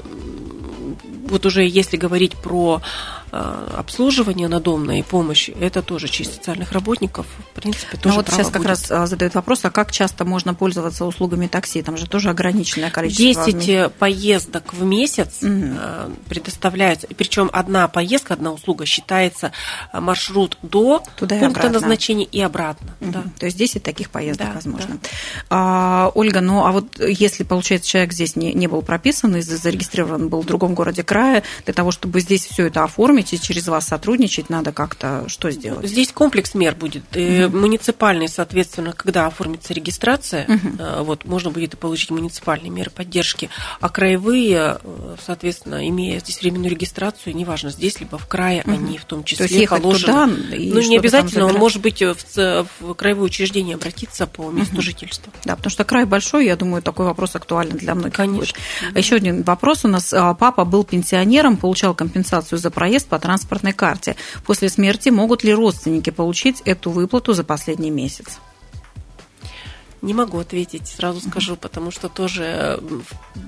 вот 1.30 1.46
уже 1.46 1.66
если 1.66 1.96
говорить 1.96 2.36
про 2.36 2.82
обслуживание 3.30 4.48
надомное 4.48 4.98
и 4.98 5.02
помощь, 5.02 5.50
это 5.60 5.82
тоже 5.82 6.08
часть 6.08 6.34
социальных 6.34 6.72
работников. 6.72 7.26
В 7.52 7.60
принципе, 7.60 7.96
тоже 7.96 8.08
Ну 8.08 8.14
вот 8.16 8.28
сейчас 8.28 8.50
как 8.50 8.64
раз 8.64 8.90
а, 8.90 9.06
задают 9.06 9.34
вопрос, 9.34 9.64
а 9.64 9.70
как 9.70 9.92
часто 9.92 10.24
можно 10.24 10.54
пользоваться 10.54 11.04
услугами 11.04 11.46
такси? 11.46 11.82
Там 11.82 11.96
же 11.96 12.06
тоже 12.06 12.30
ограниченное 12.30 12.90
количество. 12.90 13.52
10 13.52 13.68
э, 13.68 13.88
поездок 13.90 14.72
в 14.72 14.84
месяц 14.84 15.42
угу. 15.42 16.14
предоставляется. 16.28 17.06
Причем 17.16 17.50
одна 17.52 17.86
поездка, 17.88 18.34
одна 18.34 18.52
услуга 18.52 18.86
считается 18.86 19.52
маршрут 19.92 20.58
до 20.62 21.02
Туда 21.16 21.36
пункта 21.36 21.60
обратно. 21.60 21.80
назначения 21.80 22.24
и 22.24 22.40
обратно. 22.40 22.96
Угу. 23.00 23.10
Да. 23.10 23.24
То 23.38 23.46
есть 23.46 23.56
10 23.56 23.82
таких 23.82 24.10
поездок 24.10 24.48
да, 24.48 24.52
возможно. 24.54 24.98
Да. 25.00 25.08
А, 25.50 26.12
Ольга, 26.14 26.40
ну 26.40 26.66
а 26.66 26.72
вот 26.72 26.98
если, 26.98 27.44
получается, 27.44 27.88
человек 27.88 28.12
здесь 28.12 28.36
не, 28.36 28.52
не 28.54 28.66
был 28.66 28.82
прописан 28.82 29.36
и 29.36 29.40
зарегистрирован 29.40 30.28
был 30.28 30.42
в 30.42 30.46
другом 30.46 30.74
городе 30.74 31.02
края, 31.02 31.42
для 31.64 31.74
того, 31.74 31.90
чтобы 31.90 32.20
здесь 32.20 32.46
все 32.46 32.66
это 32.66 32.84
оформить, 32.84 33.19
и 33.20 33.40
через 33.40 33.68
вас 33.68 33.86
сотрудничать, 33.86 34.50
надо 34.50 34.72
как-то 34.72 35.24
что 35.28 35.50
сделать? 35.50 35.88
Здесь 35.88 36.12
комплекс 36.12 36.54
мер 36.54 36.74
будет. 36.74 37.04
Угу. 37.14 37.56
Муниципальный, 37.56 38.28
соответственно, 38.28 38.92
когда 38.92 39.26
оформится 39.26 39.72
регистрация, 39.72 40.46
угу. 40.46 41.04
вот 41.04 41.24
можно 41.24 41.50
будет 41.50 41.78
получить 41.78 42.10
муниципальные 42.10 42.70
меры 42.70 42.90
поддержки. 42.90 43.50
А 43.80 43.88
краевые, 43.88 44.78
э, 44.82 45.16
соответственно, 45.24 45.86
имея 45.88 46.20
здесь 46.20 46.40
временную 46.40 46.70
регистрацию, 46.70 47.34
неважно, 47.34 47.70
здесь 47.70 48.00
либо 48.00 48.18
в 48.18 48.26
крае, 48.26 48.62
угу. 48.62 48.72
они 48.72 48.98
в 48.98 49.04
том 49.04 49.24
числе 49.24 49.46
То 49.46 49.54
есть 49.54 49.68
положены. 49.68 50.36
Туда 50.36 50.56
и 50.56 50.72
ну, 50.72 50.80
не 50.80 50.98
обязательно, 50.98 51.46
он 51.46 51.54
может 51.54 51.80
быть 51.80 52.02
в, 52.02 52.16
в 52.80 52.94
краевое 52.94 53.26
учреждение 53.26 53.74
обратиться 53.74 54.26
по 54.26 54.50
месту 54.50 54.74
угу. 54.74 54.82
жительства. 54.82 55.32
Да, 55.44 55.56
потому 55.56 55.70
что 55.70 55.84
край 55.84 56.04
большой, 56.04 56.46
я 56.46 56.56
думаю, 56.56 56.82
такой 56.82 57.06
вопрос 57.06 57.36
актуален 57.36 57.76
для 57.76 57.94
многих. 57.94 58.14
Конечно. 58.14 58.58
Будет. 58.86 58.96
Еще 58.96 59.16
один 59.16 59.42
вопрос 59.42 59.84
у 59.84 59.88
нас. 59.88 60.12
А, 60.12 60.34
папа 60.34 60.64
был 60.64 60.84
пенсионером, 60.84 61.56
получал 61.56 61.94
компенсацию 61.94 62.58
за 62.58 62.70
проезд 62.70 63.08
по 63.10 63.18
транспортной 63.18 63.72
карте. 63.72 64.16
После 64.46 64.70
смерти 64.70 65.10
могут 65.10 65.44
ли 65.44 65.52
родственники 65.52 66.08
получить 66.08 66.62
эту 66.64 66.90
выплату 66.90 67.34
за 67.34 67.44
последний 67.44 67.90
месяц? 67.90 68.38
Не 70.02 70.14
могу 70.14 70.38
ответить, 70.38 70.88
сразу 70.88 71.20
скажу, 71.20 71.56
потому 71.56 71.90
что 71.90 72.08
тоже 72.08 72.82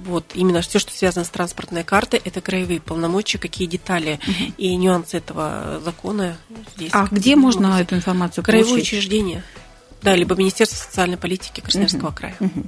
вот 0.04 0.32
именно 0.34 0.60
все, 0.60 0.78
что 0.78 0.92
связано 0.92 1.24
с 1.24 1.30
транспортной 1.30 1.82
картой, 1.82 2.20
это 2.22 2.42
краевые 2.42 2.78
полномочия, 2.78 3.38
какие 3.38 3.66
детали 3.66 4.20
и 4.58 4.76
нюансы 4.76 5.16
этого 5.16 5.80
закона 5.82 6.36
здесь. 6.76 6.90
А 6.92 7.08
где 7.10 7.36
можно 7.36 7.80
эту 7.80 7.94
информацию 7.94 8.44
получить? 8.44 8.64
Краевое 8.66 8.82
учреждение. 8.82 9.44
Да, 10.02 10.16
либо 10.16 10.34
Министерство 10.34 10.76
социальной 10.76 11.16
политики 11.16 11.60
Красноярского 11.60 12.08
угу. 12.08 12.16
края. 12.16 12.34
Угу. 12.40 12.64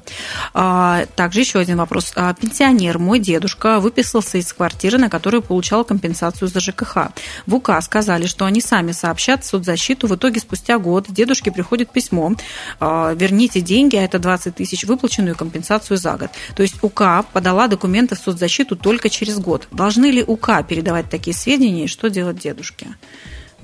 А, 0.54 1.06
также 1.16 1.40
еще 1.40 1.58
один 1.58 1.78
вопрос. 1.78 2.12
А, 2.14 2.32
пенсионер, 2.34 2.98
мой 2.98 3.18
дедушка, 3.18 3.80
выписался 3.80 4.38
из 4.38 4.52
квартиры, 4.52 4.98
на 4.98 5.10
которую 5.10 5.42
получал 5.42 5.84
компенсацию 5.84 6.48
за 6.48 6.60
ЖКХ. 6.60 7.08
В 7.46 7.54
УК 7.56 7.70
сказали, 7.82 8.26
что 8.26 8.44
они 8.44 8.60
сами 8.60 8.92
сообщат 8.92 9.42
в 9.42 9.46
соцзащиту. 9.46 10.06
В 10.06 10.14
итоге 10.14 10.40
спустя 10.40 10.78
год 10.78 11.06
дедушке 11.08 11.50
приходит 11.50 11.90
письмо. 11.90 12.32
А, 12.78 13.12
верните 13.14 13.60
деньги, 13.60 13.96
а 13.96 14.02
это 14.02 14.18
20 14.18 14.54
тысяч, 14.54 14.84
выплаченную 14.84 15.34
компенсацию 15.34 15.96
за 15.96 16.16
год. 16.16 16.30
То 16.54 16.62
есть 16.62 16.76
УК 16.82 17.26
подала 17.32 17.66
документы 17.66 18.14
в 18.14 18.18
соцзащиту 18.18 18.76
только 18.76 19.10
через 19.10 19.38
год. 19.38 19.66
Должны 19.72 20.06
ли 20.06 20.22
УК 20.22 20.64
передавать 20.68 21.10
такие 21.10 21.34
сведения 21.34 21.84
и 21.84 21.88
что 21.88 22.08
делать 22.08 22.38
дедушке? 22.38 22.94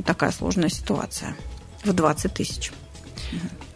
Такая 0.04 0.32
сложная 0.32 0.70
ситуация 0.70 1.36
в 1.84 1.92
20 1.92 2.34
тысяч. 2.34 2.72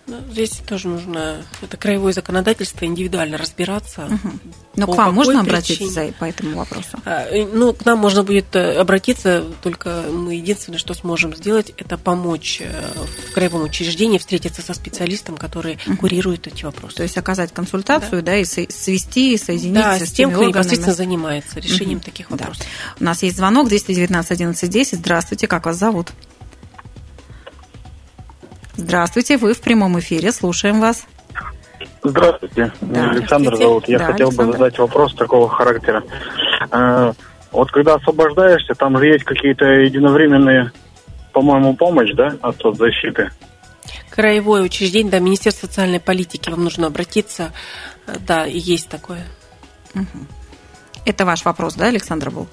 Ну, 0.07 0.19
здесь 0.31 0.61
тоже 0.67 0.89
нужно, 0.89 1.43
это 1.63 1.79
краевое 1.79 2.13
законодательство, 2.13 2.85
индивидуально 2.85 3.39
разбираться. 3.39 4.05
Угу. 4.05 4.33
Но 4.77 4.87
к 4.87 4.97
вам 4.97 5.15
можно 5.15 5.41
обратиться 5.41 5.89
за, 5.89 6.13
по 6.19 6.27
этому 6.27 6.57
вопросу? 6.59 6.99
А, 7.07 7.27
ну, 7.53 7.73
к 7.73 7.87
нам 7.87 8.01
можно 8.01 8.23
будет 8.23 8.55
э, 8.55 8.79
обратиться, 8.79 9.45
только 9.63 10.05
мы 10.13 10.35
единственное, 10.35 10.79
что 10.79 10.93
сможем 10.93 11.35
сделать, 11.35 11.73
это 11.79 11.97
помочь 11.97 12.61
э, 12.61 12.93
в 13.31 13.33
краевом 13.33 13.63
учреждении 13.63 14.19
встретиться 14.19 14.61
со 14.61 14.75
специалистом, 14.75 15.39
который 15.39 15.79
угу. 15.87 15.97
курирует 15.97 16.47
эти 16.47 16.67
вопросы. 16.67 16.97
То 16.97 17.03
есть 17.03 17.17
оказать 17.17 17.55
консультацию, 17.55 18.23
да, 18.23 18.33
да 18.33 18.37
и 18.37 18.45
свести, 18.45 19.39
соединить 19.39 19.75
да, 19.75 19.99
с, 19.99 20.03
с 20.03 20.13
тем, 20.13 20.31
кто 20.31 20.41
органами. 20.41 20.59
непосредственно 20.59 20.95
занимается 20.95 21.61
решением 21.61 21.99
угу. 21.99 22.05
таких 22.05 22.31
вопросов. 22.31 22.59
Да. 22.59 22.97
У 23.01 23.05
нас 23.05 23.23
есть 23.23 23.39
звонок 23.39 23.69
219 23.69 24.31
11 24.33 24.71
10. 24.71 24.99
Здравствуйте, 24.99 25.47
как 25.47 25.65
вас 25.65 25.79
зовут? 25.79 26.11
Здравствуйте, 28.77 29.37
вы 29.37 29.55
в 29.55 29.61
прямом 29.61 29.99
эфире, 30.01 30.33
слушаем 30.33 30.81
вас. 30.81 31.07
Здравствуйте, 32.03 32.73
да, 32.81 33.11
Александр 33.11 33.55
здравствуйте. 33.55 33.57
зовут. 33.57 33.89
Я 33.89 33.99
да, 33.99 34.05
хотел 34.07 34.29
Александр. 34.29 34.53
бы 34.53 34.59
задать 34.59 34.79
вопрос 34.79 35.15
такого 35.15 35.49
характера. 35.49 36.03
А, 36.71 37.13
вот 37.53 37.71
когда 37.71 37.95
освобождаешься, 37.95 38.75
там 38.75 38.99
же 38.99 39.07
есть 39.07 39.25
какие-то 39.25 39.65
единовременные, 39.65 40.73
по-моему, 41.33 41.75
помощь, 41.77 42.13
да, 42.15 42.37
от 42.43 42.57
соцзащиты? 42.59 43.31
Краевое 44.11 44.63
учреждение, 44.63 45.11
да, 45.11 45.19
Министерство 45.19 45.67
социальной 45.67 46.01
политики, 46.01 46.51
вам 46.51 46.65
нужно 46.65 46.89
обратиться. 46.89 47.53
Да, 48.27 48.45
есть 48.45 48.89
такое. 48.89 49.25
Это 51.07 51.25
ваш 51.25 51.45
вопрос, 51.45 51.75
да, 51.75 51.87
Александр 51.87 52.31
был? 52.31 52.49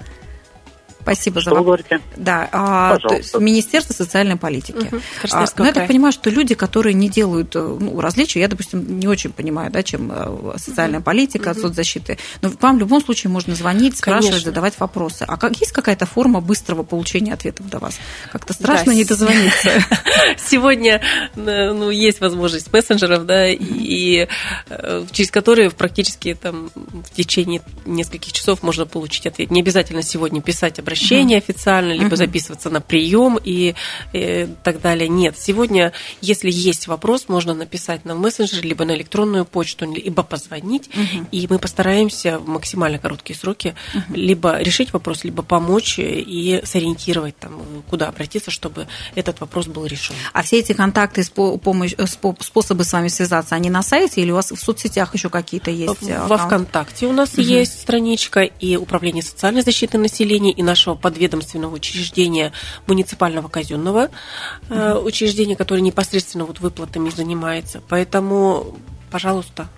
Спасибо 1.02 1.40
что 1.40 1.50
за 1.50 1.56
вопрос. 1.56 1.80
Вы 1.80 1.84
говорите? 1.88 2.06
Да, 2.16 2.48
а, 2.52 2.98
то 2.98 3.14
есть 3.14 3.34
Министерство 3.38 3.92
социальной 3.92 4.36
политики. 4.36 4.86
Угу. 4.86 5.00
А, 5.32 5.44
но 5.56 5.66
я 5.66 5.72
так 5.72 5.88
понимаю, 5.88 6.12
что 6.12 6.30
люди, 6.30 6.54
которые 6.54 6.94
не 6.94 7.08
делают 7.08 7.54
э, 7.56 7.58
ну, 7.58 8.00
различия, 8.00 8.40
я, 8.40 8.48
допустим, 8.48 8.98
не 8.98 9.08
очень 9.08 9.32
понимаю, 9.32 9.70
да, 9.70 9.82
чем 9.82 10.10
э, 10.12 10.58
социальная 10.58 11.00
угу. 11.00 11.06
политика, 11.06 11.50
угу. 11.50 11.60
соцзащиты, 11.60 12.18
но 12.40 12.50
вам 12.60 12.76
в 12.76 12.80
любом 12.80 13.02
случае 13.02 13.30
можно 13.30 13.54
звонить, 13.54 13.96
спрашивать, 13.96 14.30
Конечно. 14.30 14.50
задавать 14.50 14.78
вопросы. 14.78 15.24
А 15.26 15.36
как, 15.36 15.56
есть 15.58 15.72
какая-то 15.72 16.06
форма 16.06 16.40
быстрого 16.40 16.82
получения 16.82 17.34
ответов 17.34 17.68
до 17.68 17.78
вас? 17.78 17.98
Как-то 18.30 18.52
страшно 18.52 18.92
да. 18.92 18.94
не 18.94 19.04
дозвониться. 19.04 19.70
Сегодня 20.38 21.02
ну, 21.34 21.90
есть 21.90 22.20
возможность 22.20 22.72
мессенджеров, 22.72 23.26
да, 23.26 23.48
и 23.48 24.28
э, 24.68 25.06
через 25.10 25.30
которые 25.30 25.70
практически 25.70 26.34
там 26.34 26.70
в 26.74 27.10
течение 27.14 27.62
нескольких 27.84 28.32
часов 28.32 28.62
можно 28.62 28.86
получить 28.86 29.26
ответ. 29.26 29.50
Не 29.50 29.60
обязательно 29.60 30.02
сегодня 30.02 30.40
писать 30.40 30.78
обращение 30.78 30.91
обращение 30.92 31.38
угу. 31.38 31.44
официально, 31.44 31.92
либо 31.92 32.06
угу. 32.06 32.16
записываться 32.16 32.70
на 32.70 32.80
прием 32.80 33.38
и, 33.42 33.74
и 34.12 34.18
э, 34.18 34.46
так 34.62 34.80
далее. 34.80 35.08
Нет, 35.08 35.36
сегодня, 35.38 35.92
если 36.20 36.50
есть 36.50 36.86
вопрос, 36.86 37.28
можно 37.28 37.54
написать 37.54 38.04
на 38.04 38.14
мессенджер, 38.14 38.64
либо 38.64 38.84
на 38.84 38.94
электронную 38.94 39.44
почту, 39.44 39.90
либо 39.90 40.22
позвонить, 40.22 40.88
угу. 40.88 41.26
и 41.32 41.46
мы 41.48 41.58
постараемся 41.58 42.38
в 42.38 42.48
максимально 42.48 42.98
короткие 42.98 43.38
сроки 43.38 43.74
угу. 43.94 44.14
либо 44.14 44.60
решить 44.60 44.92
вопрос, 44.92 45.24
либо 45.24 45.42
помочь 45.42 45.96
и 45.98 46.60
сориентировать, 46.64 47.36
там, 47.38 47.62
куда 47.88 48.08
обратиться, 48.08 48.50
чтобы 48.50 48.86
этот 49.14 49.40
вопрос 49.40 49.66
был 49.66 49.86
решен. 49.86 50.14
А 50.32 50.42
все 50.42 50.58
эти 50.58 50.72
контакты, 50.72 51.24
помощь, 51.32 51.94
э, 51.96 52.06
способы 52.06 52.84
с 52.84 52.92
вами 52.92 53.08
связаться, 53.08 53.54
они 53.54 53.70
на 53.70 53.82
сайте 53.82 54.20
или 54.20 54.30
у 54.30 54.34
вас 54.34 54.50
в 54.50 54.56
соцсетях 54.56 55.14
еще 55.14 55.30
какие-то 55.30 55.70
есть? 55.70 56.02
Во 56.02 56.38
ВКонтакте 56.38 57.06
у 57.06 57.12
нас 57.12 57.32
угу. 57.34 57.42
есть 57.42 57.80
страничка 57.80 58.42
и 58.42 58.76
Управление 58.82 59.22
социальной 59.22 59.62
защиты 59.62 59.96
населения, 59.96 60.52
и 60.52 60.62
наш 60.62 60.81
нашего 60.82 60.94
подведомственного 60.96 61.74
учреждения 61.74 62.52
муниципального 62.88 63.46
казенного 63.48 64.10
э, 64.68 64.94
учреждения, 64.94 65.54
которое 65.54 65.80
непосредственно 65.80 66.44
вот 66.44 66.58
выплатами 66.58 67.08
занимается. 67.10 67.80
Поэтому, 67.88 68.76
пожалуйста. 69.10 69.68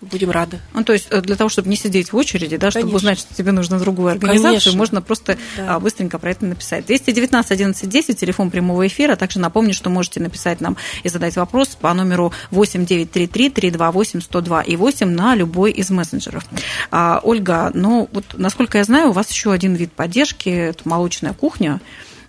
Будем 0.00 0.30
рады. 0.30 0.60
Ну, 0.74 0.84
то 0.84 0.92
есть 0.92 1.08
э, 1.10 1.20
для 1.20 1.36
того, 1.36 1.50
чтобы 1.50 1.68
не 1.68 1.76
сидеть 1.76 2.12
в 2.12 2.16
очереди, 2.16 2.56
да, 2.56 2.70
чтобы 2.70 2.94
узнать, 2.94 3.18
что 3.18 3.34
тебе 3.34 3.52
нужно 3.52 3.78
другую 3.78 4.12
организацию, 4.12 4.60
Конечно. 4.60 4.78
можно 4.78 5.02
просто 5.02 5.36
да. 5.56 5.76
А, 5.76 5.80
быстренько 5.80 6.18
про 6.18 6.30
это 6.30 6.46
написать. 6.46 6.86
219 6.86 7.50
11 7.50 7.88
10, 7.88 8.18
телефон 8.18 8.50
прямого 8.50 8.86
эфира. 8.86 9.16
Также 9.16 9.38
напомню, 9.38 9.74
что 9.74 9.90
можете 9.90 10.20
написать 10.20 10.60
нам 10.60 10.76
и 11.02 11.08
задать 11.08 11.36
вопрос 11.36 11.68
по 11.68 11.92
номеру 11.92 12.32
8933 12.50 13.50
328 13.50 14.20
102 14.20 14.62
и 14.62 14.76
8 14.76 15.08
на 15.08 15.34
любой 15.34 15.72
из 15.72 15.90
мессенджеров. 15.90 16.44
А, 16.90 17.20
Ольга, 17.22 17.70
ну 17.74 18.08
вот 18.12 18.24
насколько 18.34 18.78
я 18.78 18.84
знаю, 18.84 19.10
у 19.10 19.12
вас 19.12 19.30
еще 19.30 19.52
один 19.52 19.74
вид 19.74 19.92
поддержки– 19.92 20.48
это 20.48 20.88
молочная 20.88 21.34
кухня. 21.34 21.80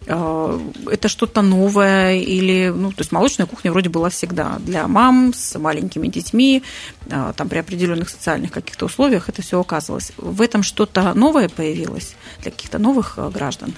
А, 0.08 0.60
это 0.90 1.08
что-то 1.08 1.42
новое 1.42 2.16
или, 2.16 2.74
ну, 2.76 2.92
то 2.92 3.02
есть 3.02 3.12
молочная 3.12 3.46
кухня 3.46 3.72
вроде 3.72 3.90
была 3.90 4.10
всегда 4.10 4.58
для 4.60 4.88
мам 4.88 5.34
с 5.34 5.58
маленькими 5.60 6.08
детьми, 6.08 6.64
а, 7.10 7.34
там 7.34 7.50
при 7.50 7.60
определенных 7.60 8.10
социальных 8.10 8.52
каких-то 8.52 8.86
условиях 8.86 9.30
это 9.30 9.42
все 9.42 9.60
оказывалось. 9.60 10.12
В 10.18 10.42
этом 10.42 10.64
что-то 10.64 11.14
новое 11.14 11.50
появилось 11.50 12.16
для 12.42 12.52
каких-то 12.52 12.80
новых 12.80 13.16
а, 13.18 13.30
граждан 13.30 13.74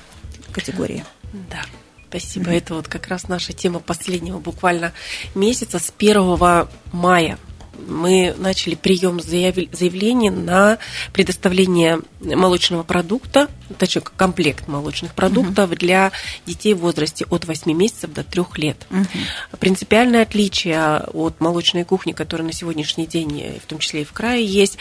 категории? 0.52 1.04
Да. 1.34 1.62
Спасибо. 2.10 2.52
Это 2.52 2.76
вот 2.76 2.88
как 2.88 3.08
раз 3.08 3.28
наша 3.28 3.54
тема 3.54 3.80
последнего 3.80 4.38
буквально 4.38 4.94
месяца 5.34 5.80
с 5.80 5.92
1 5.98 6.68
мая 6.92 7.40
мы 7.88 8.34
начали 8.38 8.76
прием 8.76 9.20
заявлений 9.20 10.30
на 10.30 10.78
предоставление 11.12 12.02
молочного 12.22 12.84
продукта, 12.84 13.50
точнее, 13.78 14.02
комплект 14.02 14.68
молочных 14.68 15.14
продуктов 15.14 15.70
угу. 15.70 15.76
для 15.76 16.12
детей 16.46 16.74
в 16.74 16.80
возрасте 16.80 17.26
от 17.30 17.46
8 17.46 17.72
месяцев 17.74 18.14
до 18.14 18.24
3 18.24 18.44
лет. 18.58 18.88
Угу. 18.90 19.58
Принципиальное 19.60 20.24
отличие 20.24 20.98
от 20.98 21.40
молочной 21.40 21.84
кухни, 21.84 22.12
которая 22.12 22.48
на 22.48 22.54
сегодняшний 22.54 23.08
день, 23.08 23.60
в 23.64 23.68
том 23.68 23.80
числе 23.80 24.02
и 24.02 24.06
в 24.06 24.14
крае, 24.14 24.46
есть, 24.46 24.78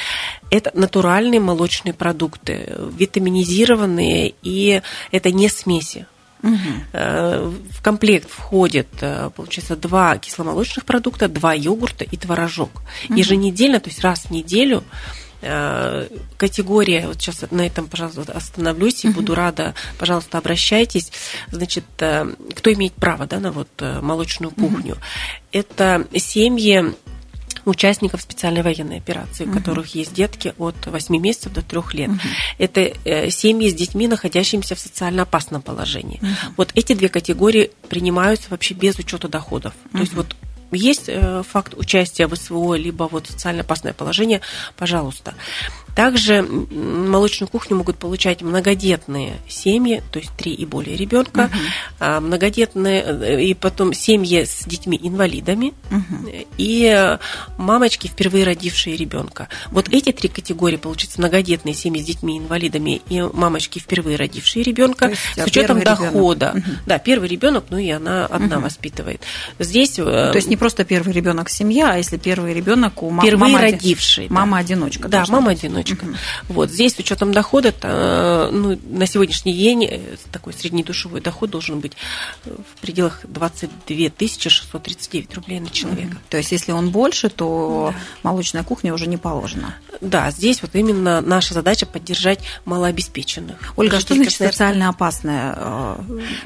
это 0.50 0.70
натуральные 0.74 1.40
молочные 1.40 1.94
продукты, 1.94 2.76
витаминизированные, 2.96 4.34
и 4.42 4.82
это 5.10 5.30
не 5.30 5.48
смеси. 5.48 6.06
Угу. 6.42 6.56
В 6.92 7.82
комплект 7.82 8.28
входит, 8.30 8.88
э, 9.00 9.30
получается, 9.34 9.76
два 9.76 10.18
кисломолочных 10.18 10.84
продукта, 10.84 11.28
два 11.28 11.54
йогурта 11.54 12.04
и 12.04 12.16
творожок. 12.16 12.82
Угу. 13.08 13.18
Еженедельно, 13.18 13.80
то 13.80 13.90
есть 13.90 14.00
раз 14.00 14.26
в 14.26 14.30
неделю 14.30 14.82
э, 15.40 16.08
категория, 16.36 17.06
вот 17.06 17.20
сейчас 17.20 17.44
на 17.50 17.66
этом, 17.66 17.86
пожалуйста, 17.86 18.32
остановлюсь 18.32 19.04
и 19.04 19.08
uh 19.08 19.12
буду 19.12 19.34
рада, 19.34 19.74
пожалуйста, 19.98 20.38
обращайтесь. 20.38 21.12
Значит, 21.50 21.84
кто 21.96 22.72
имеет 22.72 22.94
право 22.94 23.26
да, 23.26 23.38
на 23.40 23.52
вот 23.52 23.68
молочную 23.80 24.50
кухню? 24.52 24.94
uh 24.94 24.98
Это 25.52 26.06
семьи 26.16 26.94
участников 27.64 28.20
специальной 28.22 28.62
военной 28.62 28.98
операции, 28.98 29.44
у 29.44 29.52
которых 29.52 29.94
есть 29.94 30.14
детки 30.14 30.54
от 30.58 30.86
8 30.86 31.16
месяцев 31.18 31.52
до 31.52 31.62
3 31.62 31.80
лет. 31.92 32.10
Это 32.58 32.92
э, 33.04 33.30
семьи 33.30 33.68
с 33.68 33.74
детьми, 33.74 34.08
находящимися 34.08 34.74
в 34.74 34.80
социально 34.80 35.22
опасном 35.22 35.62
положении. 35.62 36.20
Вот 36.56 36.70
эти 36.74 36.94
две 36.94 37.08
категории 37.08 37.70
принимаются 37.88 38.48
вообще 38.50 38.74
без 38.74 38.98
учета 38.98 39.28
доходов. 39.28 39.72
То 39.92 39.98
есть 39.98 40.14
вот 40.14 40.36
есть 40.72 41.08
э, 41.08 41.42
факт 41.48 41.74
участия 41.74 42.26
в 42.26 42.34
СВО, 42.34 42.74
либо 42.74 43.04
вот 43.04 43.26
социально 43.26 43.60
опасное 43.60 43.92
положение, 43.92 44.40
пожалуйста. 44.76 45.34
Также 45.94 46.42
молочную 46.42 47.48
кухню 47.48 47.76
могут 47.76 47.98
получать 47.98 48.42
многодетные 48.42 49.34
семьи, 49.46 50.02
то 50.10 50.18
есть 50.18 50.32
три 50.36 50.52
и 50.54 50.64
более 50.64 50.96
ребенка, 50.96 51.50
угу. 52.00 52.20
многодетные 52.20 53.02
э, 53.02 53.42
и 53.42 53.54
потом 53.54 53.92
семьи 53.92 54.44
с 54.44 54.64
детьми-инвалидами 54.64 55.74
угу. 55.90 56.30
и 56.56 57.18
мамочки, 57.58 58.08
впервые 58.08 58.44
родившие 58.44 58.96
ребенка. 58.96 59.48
Вот 59.70 59.88
эти 59.90 60.12
три 60.12 60.28
категории, 60.28 60.76
получается, 60.76 61.20
многодетные 61.20 61.74
семьи 61.74 62.02
с 62.02 62.06
детьми-инвалидами 62.06 63.02
и 63.10 63.20
мамочки, 63.20 63.78
впервые 63.78 64.16
родившие 64.16 64.62
ребенка, 64.62 65.12
с 65.34 65.38
а 65.40 65.44
учетом 65.44 65.80
дохода. 65.80 66.52
Угу. 66.54 66.70
Да, 66.86 66.98
первый 66.98 67.28
ребенок, 67.28 67.64
ну 67.68 67.76
и 67.76 67.90
она 67.90 68.24
одна 68.26 68.56
угу. 68.56 68.64
воспитывает. 68.64 69.20
Здесь... 69.58 69.98
Э, 69.98 70.04
то 70.04 70.36
есть 70.36 70.48
не 70.48 70.56
просто 70.56 70.84
первый 70.84 71.12
ребенок 71.12 71.50
семья, 71.50 71.90
а 71.92 71.96
если 71.98 72.16
первый 72.16 72.54
ребенок 72.54 73.02
у 73.02 73.10
мамы... 73.10 73.28
Впервые 73.28 73.52
мама, 73.52 73.62
родивший. 73.62 74.28
Мама-одиночка. 74.30 75.08
Да, 75.08 75.24
мама-одиночка 75.28 75.81
одиночка. 75.81 75.81
Угу. 75.90 76.06
Вот 76.48 76.70
здесь 76.70 76.94
с 76.94 76.98
учетом 76.98 77.32
дохода, 77.32 77.72
то, 77.72 78.50
ну, 78.52 78.78
на 78.84 79.06
сегодняшний 79.06 79.52
день 79.52 79.84
э, 79.84 80.16
такой 80.30 80.52
среднедушевой 80.52 81.20
доход 81.20 81.50
должен 81.50 81.80
быть 81.80 81.92
э, 82.44 82.50
в 82.50 82.80
пределах 82.80 83.20
22 83.24 83.96
639 84.18 85.34
рублей 85.34 85.60
на 85.60 85.70
человека. 85.70 86.12
Угу. 86.12 86.20
То 86.30 86.36
есть 86.36 86.52
если 86.52 86.72
он 86.72 86.90
больше, 86.90 87.28
то 87.28 87.92
да. 87.92 88.00
молочная 88.22 88.62
кухня 88.62 88.94
уже 88.94 89.06
не 89.06 89.16
положена. 89.16 89.74
Да, 90.00 90.30
здесь 90.30 90.62
вот 90.62 90.74
именно 90.74 91.20
наша 91.20 91.54
задача 91.54 91.86
поддержать 91.86 92.40
малообеспеченных. 92.64 93.74
Ольга, 93.76 94.00
что 94.00 94.14
значит 94.14 94.34
социально 94.34 94.88
опасная? 94.88 95.54
Э, 95.56 95.96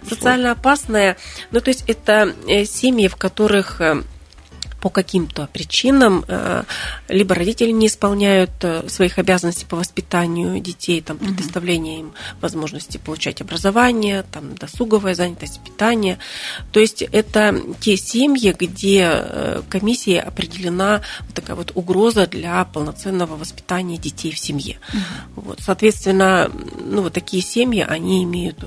социально 0.09 0.53
опасная, 0.53 1.16
ну 1.51 1.61
то 1.61 1.68
есть 1.68 1.85
это 1.87 2.35
семьи, 2.66 3.09
в 3.09 3.16
которых 3.16 3.81
по 4.87 4.90
каким-то 4.90 5.49
причинам 5.53 6.25
э, 6.29 6.62
либо 7.09 7.35
родители 7.35 7.72
не 7.72 7.88
исполняют 7.88 8.53
э, 8.62 8.88
своих 8.88 9.18
обязанностей 9.18 9.66
по 9.66 9.75
воспитанию 9.75 10.61
детей, 10.61 11.01
там, 11.01 11.18
предоставление 11.18 11.99
им 11.99 12.12
возможности 12.40 12.96
получать 12.96 13.40
образование, 13.40 14.25
там, 14.31 14.55
досуговая 14.55 15.16
занятость, 15.16 15.59
питание. 15.64 16.20
То 16.70 16.79
есть 16.79 17.03
это 17.03 17.61
те 17.81 17.96
семьи, 17.96 18.55
где 18.57 19.11
э, 19.11 19.62
комиссией 19.68 20.20
определена 20.20 21.01
вот 21.22 21.35
такая 21.35 21.57
вот 21.57 21.72
угроза 21.75 22.29
для 22.29 22.64
полноценного 22.66 23.35
воспитания 23.35 23.96
детей 23.96 24.31
в 24.31 24.38
семье. 24.38 24.79
Угу. 24.92 25.42
Вот, 25.46 25.59
соответственно, 25.62 26.49
ну, 26.79 27.03
вот 27.03 27.12
такие 27.12 27.42
семьи, 27.42 27.85
они 27.85 28.22
имеют 28.22 28.64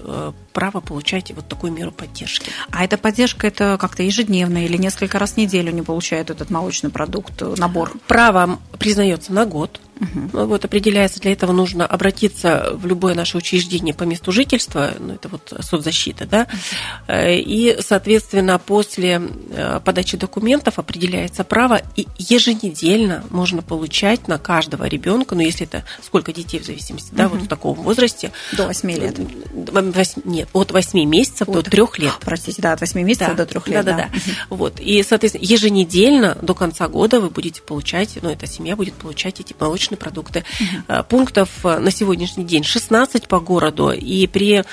право 0.60 0.82
получать 0.82 1.32
вот 1.32 1.48
такую 1.48 1.72
меру 1.72 1.92
поддержки. 1.92 2.52
А 2.70 2.84
эта 2.84 2.98
поддержка 2.98 3.48
это 3.48 3.78
как-то 3.80 4.04
ежедневно 4.04 4.66
или 4.66 4.76
несколько 4.76 5.18
раз 5.18 5.34
в 5.34 5.38
неделю 5.38 5.72
не 5.72 5.82
получают 6.10 6.32
этот 6.32 6.50
молочный 6.50 6.90
продукт, 6.90 7.40
набор? 7.58 7.92
Право 8.08 8.58
признается 8.80 9.32
на 9.32 9.46
год. 9.46 9.80
Угу. 10.00 10.46
Вот 10.46 10.66
определяется, 10.66 11.20
для 11.20 11.34
этого 11.34 11.52
нужно 11.52 11.86
обратиться 11.86 12.72
в 12.74 12.86
любое 12.86 13.16
наше 13.16 13.38
учреждение 13.38 13.94
по 13.94 14.04
месту 14.04 14.32
жительства, 14.32 14.94
ну 15.00 15.14
это 15.14 15.28
вот 15.28 15.54
соцзащита, 15.60 16.26
да, 16.26 16.44
угу. 16.44 17.14
и, 17.18 17.78
соответственно, 17.82 18.60
после 18.60 19.22
э, 19.50 19.80
подачи 19.84 20.18
документов 20.18 20.80
определяется 20.80 21.44
право, 21.44 21.82
и 21.96 22.08
еженедельно 22.18 23.24
можно 23.30 23.62
получать 23.62 24.28
на 24.28 24.38
каждого 24.38 24.86
ребенка, 24.86 25.36
ну 25.36 25.42
если 25.42 25.66
это 25.66 25.84
сколько 26.02 26.32
детей 26.32 26.60
в 26.60 26.66
зависимости, 26.66 27.10
угу. 27.10 27.18
да, 27.18 27.28
вот 27.28 27.42
в 27.42 27.48
таком 27.48 27.76
возрасте. 27.76 28.32
До 28.56 28.68
8 28.68 28.92
лет. 28.92 29.20
8, 29.54 30.22
нет, 30.26 30.50
от 30.54 30.72
8 30.72 31.04
месяцев 31.10 31.48
от, 31.48 31.56
до 31.56 31.64
3 31.64 31.84
лет. 31.98 32.14
Простите, 32.22 32.62
да, 32.62 32.74
от 32.74 32.82
8 32.82 33.02
месяцев 33.02 33.36
да, 33.36 33.46
до 33.46 33.46
3 33.46 33.74
лет. 33.74 33.86
Да, 33.86 33.92
да, 33.92 33.98
да. 33.98 34.04
Угу. 34.06 34.58
Вот, 34.58 34.80
и, 34.80 35.04
соответственно, 35.04 35.46
еженедельно 35.46 36.38
до 36.42 36.54
конца 36.54 36.88
года 36.88 37.20
вы 37.20 37.30
будете 37.30 37.62
получать, 37.62 38.18
ну 38.22 38.30
эта 38.30 38.48
семья 38.48 38.76
будет 38.76 38.94
получать 38.94 39.40
эти 39.40 39.56
молочные 39.60 39.89
молочные 39.90 39.98
продукты. 39.98 40.44
Угу. 40.60 41.04
Пунктов 41.10 41.50
э, 41.64 41.80
на 41.80 41.92
сегодняшний 41.92 42.46
день 42.46 42.64
16 42.64 43.28
по 43.28 43.40
городу, 43.40 43.92
и 43.92 44.28
при 44.28 44.64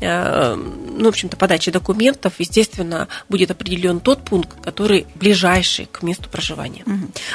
Э, 0.00 0.54
ну, 0.54 1.04
в 1.04 1.08
общем-то, 1.08 1.36
подачи 1.36 1.70
документов, 1.70 2.34
естественно, 2.38 3.08
будет 3.28 3.50
определен 3.50 4.00
тот 4.00 4.24
пункт, 4.24 4.60
который 4.62 5.06
ближайший 5.14 5.86
к 5.86 6.02
месту 6.02 6.28
проживания. 6.28 6.84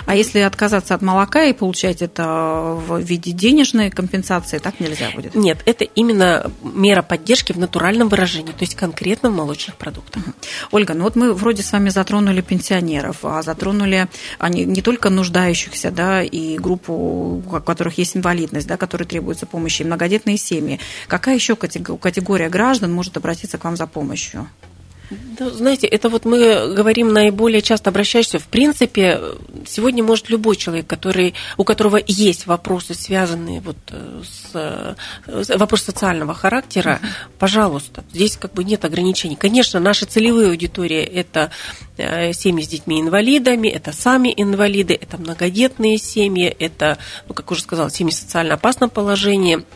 А 0.06 0.16
если 0.16 0.40
отказаться 0.40 0.96
от 0.96 1.02
молока 1.02 1.44
и 1.44 1.54
получать 1.54 2.02
это 2.02 2.78
в 2.88 3.00
виде 3.00 3.32
денежной 3.32 3.90
компенсации, 3.90 4.58
так 4.58 4.80
нельзя 4.80 5.12
будет? 5.12 5.36
Нет, 5.36 5.60
это 5.66 5.84
именно 5.84 6.52
мера 6.64 7.02
поддержки 7.02 7.52
в 7.52 7.58
натуральном 7.58 8.10
выражении, 8.10 8.52
то 8.52 8.62
есть 8.62 8.76
конкретно 8.76 9.30
в 9.30 9.36
молочных 9.36 9.76
продуктах. 9.76 10.24
Ольга, 10.72 10.94
ну 10.94 11.04
вот 11.04 11.16
мы 11.16 11.34
вроде 11.34 11.64
с 11.64 11.72
вами 11.72 11.90
затронули 11.90 12.42
пенсионеров, 12.42 13.18
а 13.24 13.42
затронули 13.42 14.08
они 14.40 14.66
не 14.66 14.82
только 14.82 15.10
нуждающихся, 15.10 15.92
да, 15.92 16.24
и 16.24 16.58
группу, 16.58 17.25
у 17.26 17.42
которых 17.42 17.98
есть 17.98 18.16
инвалидность, 18.16 18.68
да, 18.68 18.78
которые 18.78 19.08
требуется 19.08 19.46
помощи, 19.46 19.82
и 19.82 19.86
многодетные 19.86 20.38
семьи. 20.38 20.80
Какая 21.08 21.36
еще 21.36 21.56
категория 21.56 22.50
граждан 22.50 22.94
может 22.94 23.18
обратиться 23.18 23.58
к 23.58 23.64
вам 23.64 23.76
за 23.76 23.88
помощью? 23.88 24.48
Да, 25.10 25.50
знаете, 25.50 25.88
это 25.88 26.10
вот 26.10 26.26
мы 26.26 26.74
говорим 26.74 27.14
наиболее 27.14 27.62
часто 27.62 27.90
обращаешься. 27.90 28.40
В 28.40 28.48
принципе, 28.48 29.20
сегодня 29.68 30.04
может 30.04 30.30
любой 30.30 30.56
человек, 30.56 30.88
который, 30.88 31.36
у 31.58 31.64
которого 31.64 32.00
есть 32.06 32.48
вопросы, 32.48 32.94
связанные 32.94 33.62
вот 33.62 33.78
э, 33.92 34.22
с, 34.24 34.96
с 35.28 35.58
вопрос 35.58 35.84
социального 35.84 36.34
характера, 36.34 37.00
пожалуйста, 37.38 38.04
здесь 38.14 38.38
как 38.38 38.54
бы 38.54 38.64
нет 38.64 38.84
ограничений. 38.86 39.36
Конечно, 39.36 39.80
наша 39.80 40.06
целевая 40.06 40.50
аудитория 40.50 41.04
это 41.04 41.52
э, 41.98 42.34
семьи 42.34 42.64
с 42.64 42.68
детьми-инвалидами, 42.68 43.68
это 43.68 43.92
сами 43.94 44.34
инвалиды, 44.36 44.96
это 45.00 45.18
многодетные 45.18 45.98
семьи, 45.98 46.48
это, 46.48 46.98
ну, 47.28 47.34
как 47.34 47.52
уже 47.52 47.62
сказала, 47.62 47.92
семьи 47.92 48.12
в 48.12 48.16
социально 48.16 48.56
опасном 48.56 48.90
положении– 48.90 49.64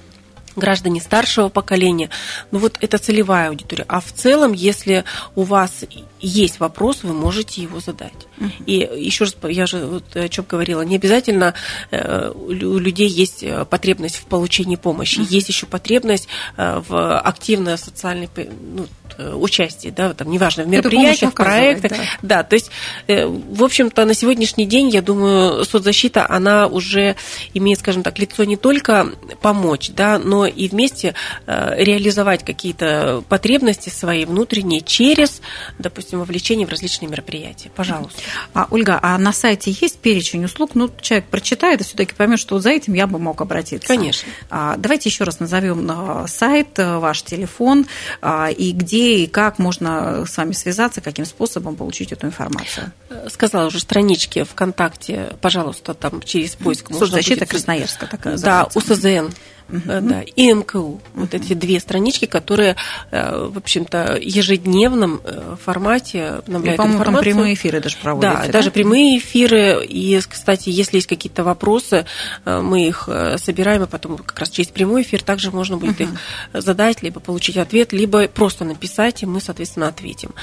граждане 0.56 1.02
старшего 1.02 1.50
поколения. 1.50 2.10
Ну 2.52 2.60
вот 2.60 2.78
это 2.82 2.98
целевая 2.98 3.50
аудитория. 3.50 3.86
А 3.88 4.00
в 4.00 4.12
целом, 4.12 4.54
если 4.54 5.04
у 5.36 5.44
вас 5.44 5.86
есть 6.20 6.60
вопрос, 6.60 7.04
вы 7.04 7.14
можете 7.14 7.62
его 7.62 7.80
задать. 7.80 8.28
И 8.66 8.90
еще 8.96 9.26
раз, 9.26 9.36
я 9.44 9.66
же 9.66 9.86
вот 9.86 10.16
о 10.16 10.30
чем 10.30 10.46
говорила, 10.48 10.82
не 10.82 10.96
обязательно 10.96 11.54
э, 11.92 12.32
у 12.34 12.52
людей 12.52 13.10
есть 13.10 13.44
потребность 13.70 14.16
в 14.16 14.26
получении 14.26 14.76
помощи, 14.76 15.22
есть 15.30 15.50
еще 15.50 15.66
потребность 15.66 16.28
э, 16.58 16.82
в 16.88 17.20
активной 17.20 17.78
социальной 17.78 18.30
ну, 18.36 18.88
участии, 19.18 19.90
да, 19.90 20.14
там, 20.14 20.30
неважно, 20.30 20.64
в 20.64 20.68
мероприятиях, 20.68 21.32
в 21.32 21.36
проектах. 21.36 21.92
Да. 21.92 21.98
да, 22.22 22.44
то 22.44 22.56
есть, 22.56 22.72
в 23.08 23.64
общем-то, 23.64 24.06
на 24.06 24.14
сегодняшний 24.14 24.66
день, 24.66 24.90
я 24.90 25.02
думаю, 25.02 25.64
соцзащита, 25.66 26.26
она 26.30 26.68
уже 26.68 27.16
имеет, 27.54 27.80
скажем 27.80 28.04
так, 28.04 28.18
лицо 28.20 28.44
не 28.44 28.58
только 28.58 29.12
помочь, 29.42 29.92
да, 29.92 30.20
но 30.20 30.46
и 30.46 30.68
вместе 30.68 31.16
реализовать 31.48 32.44
какие-то 32.44 33.24
потребности 33.30 33.90
свои 33.90 34.26
внутренние 34.26 34.82
через, 34.82 35.42
допустим, 35.78 36.20
вовлечение 36.20 36.68
в 36.68 36.70
различные 36.70 37.10
мероприятия. 37.10 37.72
Пожалуйста. 37.76 38.20
А, 38.54 38.68
Ольга, 38.72 39.00
а 39.02 39.18
на 39.18 39.34
сайте 39.34 39.76
есть 39.80 40.00
перечень 40.00 40.46
услуг? 40.46 40.72
Ну, 40.74 40.90
человек 41.02 41.28
прочитает 41.28 41.82
и 41.82 41.84
все-таки 41.84 42.14
поймет, 42.14 42.40
что 42.40 42.56
вот 42.56 42.64
за 42.64 42.72
этим 42.72 42.94
я 42.94 43.08
бы 43.08 43.20
мог 43.20 43.42
обратиться. 43.42 43.88
Конечно. 43.88 44.30
А, 44.50 44.76
давайте 44.78 45.10
еще 45.10 45.24
раз 45.24 45.40
назовем 45.40 45.90
сайт, 46.28 46.78
ваш 46.78 47.24
телефон 47.24 47.86
а, 48.22 48.50
и 48.50 48.72
где 48.72 48.99
и 49.00 49.28
как 49.28 49.60
можно 49.60 50.26
с 50.26 50.36
вами 50.38 50.52
связаться, 50.52 51.02
каким 51.02 51.26
способом 51.26 51.76
получить 51.76 52.12
эту 52.12 52.28
информацию. 52.28 52.92
Сказала 53.28 53.68
уже 53.68 53.80
странички 53.80 54.44
ВКонтакте, 54.44 55.34
пожалуйста, 55.42 55.94
там 55.94 56.22
через 56.22 56.56
поиск. 56.56 56.92
Соцзащита 56.92 57.42
будет... 57.42 57.50
Красноярска 57.50 58.08
такая. 58.08 58.38
Да, 58.38 58.68
УСЗН 58.76 59.30
uh 59.70 60.02
да, 60.02 60.22
и 60.22 60.54
МКУ. 60.54 60.78
uh 60.78 61.00
Вот 61.14 61.34
эти 61.34 61.54
две 61.54 61.80
странички, 61.80 62.26
которые, 62.26 62.76
э, 63.12 63.50
в 63.52 63.58
общем-то, 63.58 64.18
ежедневном 64.22 65.22
э, 65.24 65.56
формате 65.64 66.26
обновляют 66.40 66.80
и, 66.80 66.84
информацию. 66.84 67.24
прямые 67.24 67.54
эфиры 67.54 67.82
даже 67.82 67.98
проводите. 67.98 68.34
Да, 68.34 68.46
да, 68.46 68.52
даже 68.52 68.72
прямые 68.72 69.18
эфиры. 69.18 69.86
И, 69.86 70.20
кстати, 70.28 70.70
если 70.70 70.98
есть 70.98 71.08
какие-то 71.08 71.44
вопросы, 71.44 72.06
мы 72.46 72.88
их 72.88 73.10
собираем, 73.38 73.84
и 73.84 73.88
потом 73.88 74.18
как 74.18 74.40
раз 74.40 74.50
через 74.50 74.70
прямой 74.70 75.04
эфир 75.04 75.24
также 75.24 75.52
можно 75.52 75.78
будет 75.78 76.02
uh 76.02 76.04
их 76.04 76.62
задать, 76.62 77.04
либо 77.04 77.20
получить 77.20 77.58
ответ, 77.58 77.94
либо 77.94 78.28
просто 78.28 78.66
написать, 78.66 79.24
и 79.24 79.26
мы, 79.26 79.42
соответственно, 79.42 79.88
ответим. 79.88 80.34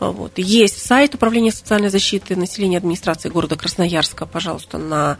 uh 0.00 0.12
Вот. 0.12 0.32
Есть 0.36 0.86
сайт 0.86 1.14
Управления 1.14 1.52
социальной 1.52 1.90
защиты 1.90 2.36
населения 2.36 2.78
администрации 2.78 3.28
города 3.28 3.56
Красноярска. 3.56 4.26
Пожалуйста, 4.26 4.78
на 4.78 5.18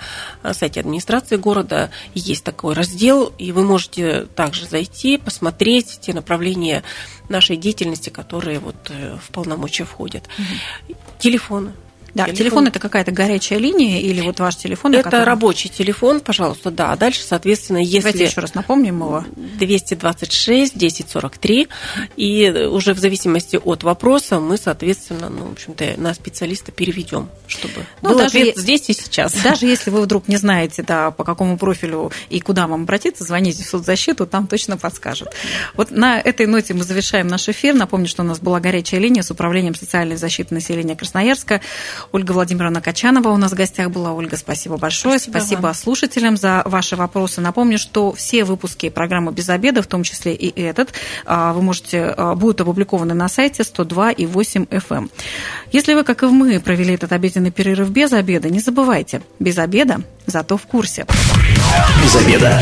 сайте 0.52 0.80
администрации 0.80 1.36
города 1.36 1.90
есть 2.14 2.44
такой 2.44 2.74
раздел, 2.74 3.32
и 3.38 3.49
вы 3.52 3.64
можете 3.64 4.26
также 4.34 4.66
зайти, 4.66 5.18
посмотреть 5.18 5.98
те 6.00 6.12
направления 6.12 6.82
нашей 7.28 7.56
деятельности, 7.56 8.10
которые 8.10 8.58
вот 8.58 8.90
э, 8.90 9.16
в 9.16 9.30
полномочия 9.30 9.84
входят. 9.84 10.28
Угу. 10.38 10.96
Телефоны 11.18 11.72
да, 12.14 12.24
телефон, 12.24 12.36
телефон 12.36 12.66
это 12.68 12.78
какая-то 12.78 13.12
горячая 13.12 13.58
линия 13.58 14.00
или 14.00 14.20
вот 14.20 14.40
ваш 14.40 14.56
телефон? 14.56 14.94
Это 14.94 15.04
котором... 15.04 15.24
рабочий 15.24 15.68
телефон, 15.68 16.20
пожалуйста, 16.20 16.70
да. 16.70 16.92
А 16.92 16.96
дальше, 16.96 17.22
соответственно, 17.22 17.78
если... 17.78 17.98
Давайте 17.98 18.24
еще 18.24 18.40
раз 18.40 18.54
напомним 18.54 18.98
его. 18.98 19.24
226 19.36 20.76
1043. 20.76 21.68
И 22.16 22.50
уже 22.70 22.94
в 22.94 22.98
зависимости 22.98 23.60
от 23.62 23.82
вопроса 23.82 24.40
мы, 24.40 24.56
соответственно, 24.56 25.28
ну, 25.28 25.46
в 25.46 25.52
общем-то, 25.52 25.94
на 25.96 26.14
специалиста 26.14 26.72
переведем, 26.72 27.28
чтобы 27.46 27.86
ну, 28.02 28.10
был 28.10 28.18
даже 28.18 28.38
ответ 28.38 28.56
е... 28.56 28.60
здесь 28.60 28.88
и 28.88 28.92
сейчас. 28.92 29.34
Даже 29.42 29.66
если 29.66 29.90
вы 29.90 30.02
вдруг 30.02 30.28
не 30.28 30.36
знаете, 30.36 30.82
да, 30.82 31.10
по 31.10 31.24
какому 31.24 31.58
профилю 31.58 32.12
и 32.28 32.40
куда 32.40 32.66
вам 32.66 32.82
обратиться, 32.82 33.24
звоните 33.24 33.64
в 33.64 33.66
соцзащиту, 33.66 34.26
там 34.26 34.46
точно 34.46 34.76
подскажут. 34.76 35.28
Вот 35.74 35.90
на 35.90 36.20
этой 36.20 36.46
ноте 36.46 36.74
мы 36.74 36.84
завершаем 36.84 37.26
наш 37.26 37.48
эфир. 37.48 37.74
Напомню, 37.74 38.08
что 38.08 38.22
у 38.22 38.26
нас 38.26 38.40
была 38.40 38.60
горячая 38.60 39.00
линия 39.00 39.22
с 39.22 39.30
Управлением 39.30 39.74
социальной 39.74 40.16
защиты 40.16 40.54
населения 40.54 40.96
Красноярска. 40.96 41.60
Ольга 42.12 42.32
Владимировна 42.32 42.80
Качанова 42.80 43.28
у 43.30 43.36
нас 43.36 43.52
в 43.52 43.54
гостях 43.54 43.90
была. 43.90 44.12
Ольга, 44.12 44.36
спасибо 44.36 44.76
большое. 44.76 45.18
Спасибо, 45.18 45.38
спасибо 45.38 45.60
вам. 45.60 45.74
слушателям 45.74 46.36
за 46.36 46.62
ваши 46.64 46.96
вопросы. 46.96 47.40
Напомню, 47.40 47.78
что 47.78 48.12
все 48.12 48.44
выпуски 48.44 48.88
программы 48.88 49.32
«Без 49.32 49.48
обеда», 49.48 49.82
в 49.82 49.86
том 49.86 50.02
числе 50.02 50.34
и 50.34 50.60
этот, 50.60 50.92
а, 51.26 51.52
вы 51.52 51.62
можете, 51.62 52.14
а, 52.16 52.34
будут 52.34 52.60
опубликованы 52.60 53.14
на 53.14 53.28
сайте 53.28 53.64
102 53.64 54.12
и 54.12 54.26
8 54.26 54.64
FM. 54.64 54.90
Эм. 54.90 55.10
Если 55.72 55.94
вы, 55.94 56.04
как 56.04 56.22
и 56.22 56.26
мы, 56.26 56.60
провели 56.60 56.94
этот 56.94 57.12
обеденный 57.12 57.50
перерыв 57.50 57.90
без 57.90 58.12
обеда, 58.12 58.50
не 58.50 58.60
забывайте, 58.60 59.22
без 59.38 59.58
обеда, 59.58 60.02
зато 60.26 60.56
в 60.56 60.62
курсе. 60.62 61.06
Без 62.02 62.16
обеда. 62.16 62.60